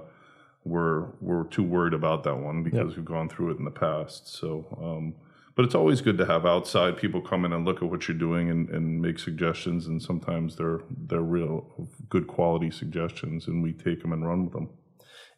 we're 0.66 1.08
we're 1.20 1.46
too 1.46 1.64
worried 1.64 1.94
about 1.94 2.24
that 2.26 2.36
one 2.36 2.62
because 2.62 2.96
we've 2.96 3.06
gone 3.06 3.28
through 3.28 3.52
it 3.52 3.58
in 3.58 3.66
the 3.66 3.72
past. 3.72 4.28
So. 4.28 4.66
Um, 4.82 5.16
but 5.54 5.66
it's 5.66 5.76
always 5.76 6.00
good 6.00 6.18
to 6.18 6.26
have 6.26 6.46
outside 6.46 6.98
people 6.98 7.20
come 7.20 7.44
in 7.44 7.52
and 7.52 7.66
look 7.66 7.84
at 7.84 7.90
what 7.90 8.08
you're 8.08 8.18
doing 8.18 8.50
and, 8.50 8.70
and 8.70 9.02
make 9.02 9.20
suggestions. 9.20 9.86
And 9.86 10.02
sometimes 10.02 10.56
they're 10.56 10.80
they're 11.08 11.22
real 11.22 11.90
good 12.10 12.26
quality 12.26 12.72
suggestions, 12.72 13.48
and 13.48 13.62
we 13.62 13.74
take 13.74 14.02
them 14.02 14.14
and 14.14 14.26
run 14.26 14.46
with 14.46 14.54
them. 14.54 14.70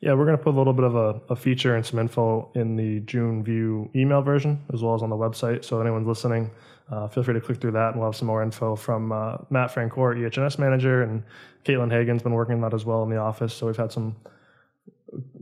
Yeah, 0.03 0.15
we're 0.15 0.25
going 0.25 0.37
to 0.37 0.43
put 0.43 0.53
a 0.53 0.57
little 0.57 0.73
bit 0.73 0.83
of 0.83 0.95
a, 0.95 1.21
a, 1.29 1.35
feature 1.37 1.77
and 1.77 1.85
some 1.85 1.97
info 1.97 2.49
in 2.55 2.75
the 2.75 2.99
June 3.05 3.41
View 3.41 3.89
email 3.95 4.21
version 4.21 4.61
as 4.73 4.83
well 4.83 4.95
as 4.95 5.01
on 5.01 5.09
the 5.09 5.15
website. 5.15 5.63
So 5.63 5.79
if 5.79 5.85
anyone's 5.85 6.07
listening, 6.07 6.51
uh, 6.91 7.07
feel 7.07 7.23
free 7.23 7.35
to 7.35 7.39
click 7.39 7.61
through 7.61 7.71
that, 7.71 7.91
and 7.91 8.01
we'll 8.01 8.09
have 8.09 8.15
some 8.17 8.27
more 8.27 8.43
info 8.43 8.75
from 8.75 9.13
uh, 9.13 9.37
Matt 9.49 9.73
Francourt, 9.73 10.17
EHS 10.17 10.59
manager, 10.59 11.03
and 11.03 11.23
Caitlin 11.63 11.89
Hagan's 11.89 12.21
been 12.21 12.33
working 12.33 12.55
on 12.55 12.61
that 12.69 12.73
as 12.73 12.83
well 12.83 13.01
in 13.03 13.09
the 13.09 13.15
office. 13.15 13.53
So 13.53 13.67
we've 13.67 13.77
had 13.77 13.93
some 13.93 14.17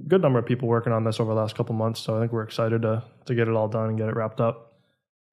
good 0.08 0.22
number 0.22 0.38
of 0.38 0.46
people 0.46 0.68
working 0.68 0.94
on 0.94 1.06
this 1.06 1.20
over 1.20 1.34
the 1.34 1.40
last 1.42 1.56
couple 1.56 1.74
months. 1.74 2.00
So 2.00 2.16
I 2.16 2.20
think 2.20 2.32
we're 2.32 2.44
excited 2.44 2.84
to 2.84 3.04
to 3.26 3.34
get 3.34 3.48
it 3.48 3.56
all 3.56 3.68
done 3.68 3.90
and 3.90 3.98
get 3.98 4.10
it 4.10 4.16
wrapped 4.16 4.42
up. 4.42 4.74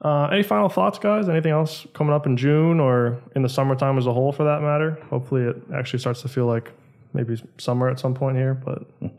Uh, 0.00 0.28
any 0.32 0.42
final 0.42 0.70
thoughts, 0.70 0.98
guys? 0.98 1.28
Anything 1.28 1.52
else 1.52 1.86
coming 1.92 2.14
up 2.14 2.24
in 2.24 2.38
June 2.38 2.80
or 2.80 3.20
in 3.36 3.42
the 3.42 3.50
summertime 3.50 3.98
as 3.98 4.06
a 4.06 4.12
whole, 4.14 4.32
for 4.32 4.44
that 4.44 4.62
matter? 4.62 4.92
Hopefully, 5.10 5.42
it 5.42 5.56
actually 5.74 5.98
starts 5.98 6.22
to 6.22 6.28
feel 6.28 6.46
like 6.46 6.72
maybe 7.12 7.42
summer 7.58 7.88
at 7.88 8.00
some 8.00 8.14
point 8.14 8.36
here. 8.36 8.54
But 8.54 8.86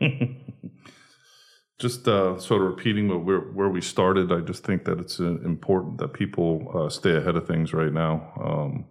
just 1.78 2.06
uh, 2.08 2.38
sort 2.38 2.62
of 2.62 2.68
repeating 2.68 3.24
where 3.24 3.40
where 3.40 3.68
we 3.68 3.80
started, 3.80 4.32
I 4.32 4.40
just 4.40 4.64
think 4.64 4.84
that 4.84 4.98
it's 5.00 5.20
uh, 5.20 5.38
important 5.44 5.98
that 5.98 6.12
people 6.12 6.70
uh, 6.74 6.88
stay 6.88 7.16
ahead 7.16 7.36
of 7.36 7.46
things 7.46 7.72
right 7.72 7.92
now. 7.92 8.32
Um, 8.42 8.86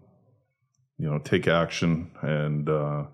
you 0.98 1.10
know, 1.10 1.20
take 1.20 1.48
action 1.48 2.12
and 2.22 2.68
uh, 2.70 3.06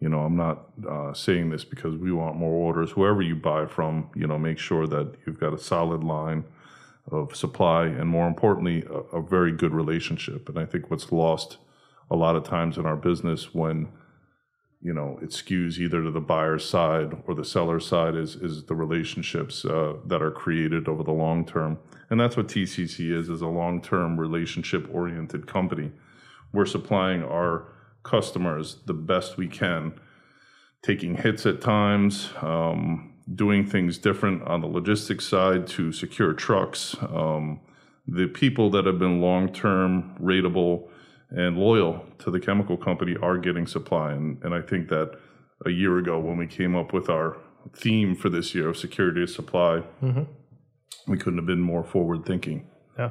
you 0.00 0.08
know, 0.08 0.20
I'm 0.20 0.36
not 0.36 0.68
uh, 0.88 1.12
saying 1.12 1.50
this 1.50 1.64
because 1.64 1.96
we 1.96 2.12
want 2.12 2.36
more 2.36 2.52
orders. 2.52 2.92
Whoever 2.92 3.20
you 3.20 3.34
buy 3.34 3.66
from, 3.66 4.10
you 4.14 4.26
know, 4.26 4.38
make 4.38 4.58
sure 4.58 4.86
that 4.86 5.14
you've 5.26 5.40
got 5.40 5.52
a 5.52 5.58
solid 5.58 6.04
line 6.04 6.44
of 7.10 7.34
supply 7.34 7.86
and, 7.86 8.08
more 8.08 8.28
importantly, 8.28 8.84
a, 8.88 9.18
a 9.18 9.22
very 9.22 9.50
good 9.50 9.72
relationship. 9.72 10.48
And 10.48 10.58
I 10.58 10.66
think 10.66 10.90
what's 10.90 11.10
lost 11.10 11.58
a 12.10 12.16
lot 12.16 12.36
of 12.36 12.44
times 12.44 12.78
in 12.78 12.86
our 12.86 12.96
business 12.96 13.52
when 13.52 13.88
you 14.80 14.92
know 14.92 15.18
it 15.22 15.30
skews 15.30 15.78
either 15.78 16.02
to 16.02 16.10
the 16.10 16.20
buyer's 16.20 16.68
side 16.68 17.16
or 17.26 17.34
the 17.34 17.44
seller's 17.44 17.86
side 17.86 18.14
is 18.14 18.36
is 18.36 18.64
the 18.64 18.74
relationships 18.74 19.64
uh, 19.64 19.94
that 20.06 20.22
are 20.22 20.30
created 20.30 20.88
over 20.88 21.02
the 21.02 21.12
long 21.12 21.44
term 21.44 21.78
and 22.10 22.20
that's 22.20 22.36
what 22.36 22.46
tcc 22.46 23.10
is 23.10 23.28
is 23.28 23.40
a 23.40 23.46
long-term 23.46 24.18
relationship 24.18 24.88
oriented 24.92 25.46
company 25.46 25.90
we're 26.52 26.66
supplying 26.66 27.22
our 27.22 27.66
customers 28.02 28.78
the 28.86 28.94
best 28.94 29.36
we 29.36 29.48
can, 29.48 29.92
taking 30.82 31.16
hits 31.16 31.44
at 31.46 31.60
times, 31.60 32.30
um, 32.40 33.12
doing 33.34 33.66
things 33.66 33.98
different 33.98 34.42
on 34.44 34.60
the 34.60 34.66
logistics 34.66 35.26
side 35.26 35.66
to 35.66 35.92
secure 35.92 36.32
trucks. 36.32 36.96
Um, 37.02 37.60
the 38.06 38.26
people 38.26 38.70
that 38.70 38.86
have 38.86 38.98
been 38.98 39.20
long 39.20 39.52
term, 39.52 40.16
rateable, 40.20 40.88
and 41.30 41.58
loyal 41.58 42.04
to 42.18 42.30
the 42.30 42.40
chemical 42.40 42.76
company 42.76 43.16
are 43.22 43.38
getting 43.38 43.66
supply. 43.66 44.12
And, 44.12 44.42
and 44.42 44.54
I 44.54 44.62
think 44.62 44.88
that 44.88 45.18
a 45.66 45.70
year 45.70 45.98
ago, 45.98 46.18
when 46.18 46.36
we 46.36 46.46
came 46.46 46.76
up 46.76 46.92
with 46.92 47.08
our 47.08 47.36
theme 47.74 48.14
for 48.14 48.28
this 48.28 48.54
year 48.54 48.68
of 48.68 48.76
security 48.76 49.22
of 49.22 49.30
supply, 49.30 49.82
mm-hmm. 50.02 50.22
we 51.06 51.18
couldn't 51.18 51.38
have 51.38 51.46
been 51.46 51.60
more 51.60 51.84
forward 51.84 52.24
thinking. 52.24 52.66
Yeah. 52.98 53.10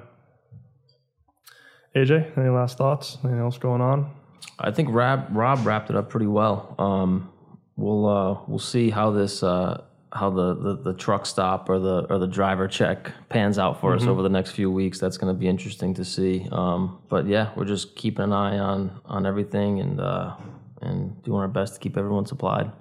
AJ, 1.95 2.38
any 2.38 2.49
last 2.49 2.77
thoughts? 2.77 3.17
Anything 3.23 3.39
else 3.39 3.58
going 3.58 3.82
on? 3.82 4.12
I 4.60 4.71
think 4.71 4.89
Rob, 4.91 5.27
Rob 5.32 5.65
wrapped 5.65 5.89
it 5.89 5.95
up 5.95 6.10
pretty 6.10 6.27
well. 6.27 6.75
Um, 6.80 7.32
we'll 7.75 8.08
uh, 8.08 8.39
we'll 8.47 8.60
see 8.60 8.89
how 8.89 9.12
this 9.12 9.43
uh, 9.43 9.84
how 10.13 10.30
the, 10.30 10.56
the, 10.56 10.76
the 10.76 10.93
truck 10.93 11.26
stop 11.26 11.70
or 11.70 11.80
the 11.80 12.06
or 12.10 12.17
the 12.17 12.28
driver 12.28 12.67
check 12.67 13.12
pans 13.30 13.60
out 13.60 13.82
for 13.82 13.91
mm-hmm. 13.91 14.04
us 14.04 14.08
over 14.08 14.22
the 14.22 14.30
next 14.30 14.52
few 14.52 14.72
weeks. 14.72 15.00
That's 15.00 15.17
going 15.17 15.34
to 15.34 15.38
be 15.38 15.48
interesting 15.48 15.93
to 15.96 16.06
see. 16.06 16.48
Um, 16.52 17.00
but 17.10 17.28
yeah, 17.28 17.52
we're 17.56 17.65
just 17.65 17.96
keeping 17.96 18.24
an 18.24 18.34
eye 18.34 18.58
on 18.58 19.00
on 19.06 19.26
everything 19.26 19.80
and 19.80 20.00
uh, 20.00 20.36
and 20.82 21.22
doing 21.24 21.39
our 21.39 21.48
best 21.48 21.76
to 21.76 21.80
keep 21.80 21.98
everyone 21.98 22.26
supplied. 22.26 22.72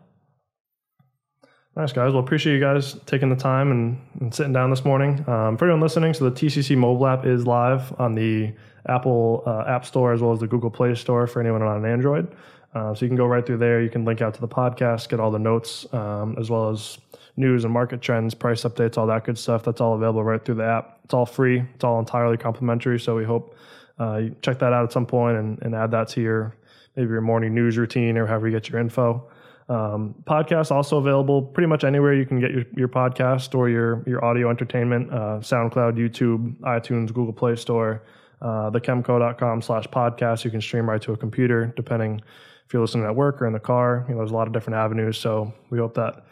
Nice 1.76 1.92
guys. 1.92 2.12
Well, 2.12 2.22
appreciate 2.22 2.54
you 2.54 2.60
guys 2.60 2.94
taking 3.04 3.28
the 3.28 3.36
time 3.36 3.70
and, 3.70 4.00
and 4.20 4.34
sitting 4.34 4.54
down 4.54 4.70
this 4.70 4.82
morning. 4.82 5.18
Um, 5.28 5.58
for 5.58 5.66
everyone 5.66 5.82
listening, 5.82 6.14
so 6.14 6.24
the 6.24 6.30
TCC 6.30 6.74
mobile 6.74 7.06
app 7.06 7.26
is 7.26 7.46
live 7.46 7.92
on 8.00 8.14
the 8.14 8.54
Apple 8.88 9.42
uh, 9.46 9.64
App 9.66 9.84
Store 9.84 10.14
as 10.14 10.22
well 10.22 10.32
as 10.32 10.40
the 10.40 10.46
Google 10.46 10.70
Play 10.70 10.94
Store 10.94 11.26
for 11.26 11.40
anyone 11.40 11.60
on 11.60 11.84
Android. 11.84 12.34
Uh, 12.76 12.94
so 12.94 13.06
you 13.06 13.08
can 13.08 13.16
go 13.16 13.24
right 13.24 13.46
through 13.46 13.56
there. 13.56 13.80
You 13.80 13.88
can 13.88 14.04
link 14.04 14.20
out 14.20 14.34
to 14.34 14.40
the 14.40 14.48
podcast, 14.48 15.08
get 15.08 15.18
all 15.18 15.30
the 15.30 15.38
notes, 15.38 15.86
um, 15.94 16.36
as 16.38 16.50
well 16.50 16.68
as 16.68 16.98
news 17.34 17.64
and 17.64 17.72
market 17.72 18.02
trends, 18.02 18.34
price 18.34 18.64
updates, 18.64 18.98
all 18.98 19.06
that 19.06 19.24
good 19.24 19.38
stuff. 19.38 19.64
That's 19.64 19.80
all 19.80 19.94
available 19.94 20.22
right 20.22 20.44
through 20.44 20.56
the 20.56 20.66
app. 20.66 20.98
It's 21.04 21.14
all 21.14 21.24
free. 21.24 21.64
It's 21.74 21.84
all 21.84 21.98
entirely 21.98 22.36
complimentary. 22.36 23.00
So 23.00 23.16
we 23.16 23.24
hope 23.24 23.56
uh, 23.98 24.16
you 24.16 24.36
check 24.42 24.58
that 24.58 24.74
out 24.74 24.84
at 24.84 24.92
some 24.92 25.06
point 25.06 25.38
and, 25.38 25.58
and 25.62 25.74
add 25.74 25.90
that 25.92 26.08
to 26.08 26.20
your 26.20 26.54
maybe 26.96 27.08
your 27.08 27.22
morning 27.22 27.54
news 27.54 27.78
routine 27.78 28.18
or 28.18 28.26
however 28.26 28.48
you 28.48 28.54
get 28.54 28.68
your 28.68 28.78
info. 28.78 29.26
Um, 29.70 30.14
podcast 30.24 30.70
also 30.70 30.98
available 30.98 31.40
pretty 31.40 31.68
much 31.68 31.82
anywhere 31.82 32.12
you 32.12 32.26
can 32.26 32.40
get 32.40 32.50
your, 32.50 32.64
your 32.76 32.88
podcast 32.88 33.54
or 33.54 33.70
your 33.70 34.04
your 34.06 34.22
audio 34.22 34.50
entertainment. 34.50 35.10
Uh, 35.10 35.40
SoundCloud, 35.40 35.96
YouTube, 35.96 36.54
iTunes, 36.60 37.06
Google 37.06 37.32
Play 37.32 37.56
Store 37.56 38.02
uh, 38.40 38.70
thechemco.com 38.70 39.62
slash 39.62 39.86
podcast. 39.88 40.44
You 40.44 40.50
can 40.50 40.60
stream 40.60 40.88
right 40.88 41.00
to 41.02 41.12
a 41.12 41.16
computer, 41.16 41.72
depending 41.76 42.20
if 42.66 42.72
you're 42.72 42.82
listening 42.82 43.06
at 43.06 43.14
work 43.14 43.40
or 43.40 43.46
in 43.46 43.52
the 43.52 43.60
car. 43.60 44.04
You 44.08 44.14
know, 44.14 44.20
there's 44.20 44.32
a 44.32 44.34
lot 44.34 44.46
of 44.46 44.52
different 44.52 44.76
avenues. 44.76 45.18
So 45.18 45.52
we 45.70 45.78
hope 45.78 45.94
that 45.94 46.24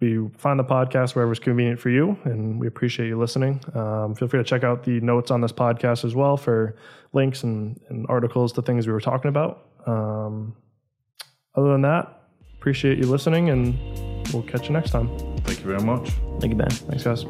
we 0.00 0.28
find 0.36 0.58
the 0.58 0.64
podcast 0.64 1.14
wherever 1.14 1.32
it's 1.32 1.40
convenient 1.40 1.80
for 1.80 1.90
you, 1.90 2.16
and 2.24 2.60
we 2.60 2.68
appreciate 2.68 3.08
you 3.08 3.18
listening. 3.18 3.60
Um, 3.74 4.14
feel 4.14 4.28
free 4.28 4.38
to 4.38 4.44
check 4.44 4.62
out 4.62 4.84
the 4.84 5.00
notes 5.00 5.30
on 5.30 5.40
this 5.40 5.52
podcast 5.52 6.04
as 6.04 6.14
well 6.14 6.36
for 6.36 6.76
links 7.12 7.42
and, 7.42 7.80
and 7.88 8.06
articles 8.08 8.52
to 8.52 8.62
things 8.62 8.86
we 8.86 8.92
were 8.92 9.00
talking 9.00 9.28
about. 9.28 9.66
Um, 9.86 10.54
other 11.56 11.72
than 11.72 11.82
that, 11.82 12.28
appreciate 12.58 12.98
you 12.98 13.06
listening, 13.06 13.50
and 13.50 13.76
we'll 14.32 14.44
catch 14.44 14.68
you 14.68 14.72
next 14.72 14.90
time. 14.90 15.08
Thank 15.38 15.60
you 15.60 15.66
very 15.66 15.82
much. 15.82 16.10
Thank 16.38 16.52
you, 16.52 16.56
Ben. 16.56 16.70
Thanks, 16.70 17.02
guys. 17.02 17.24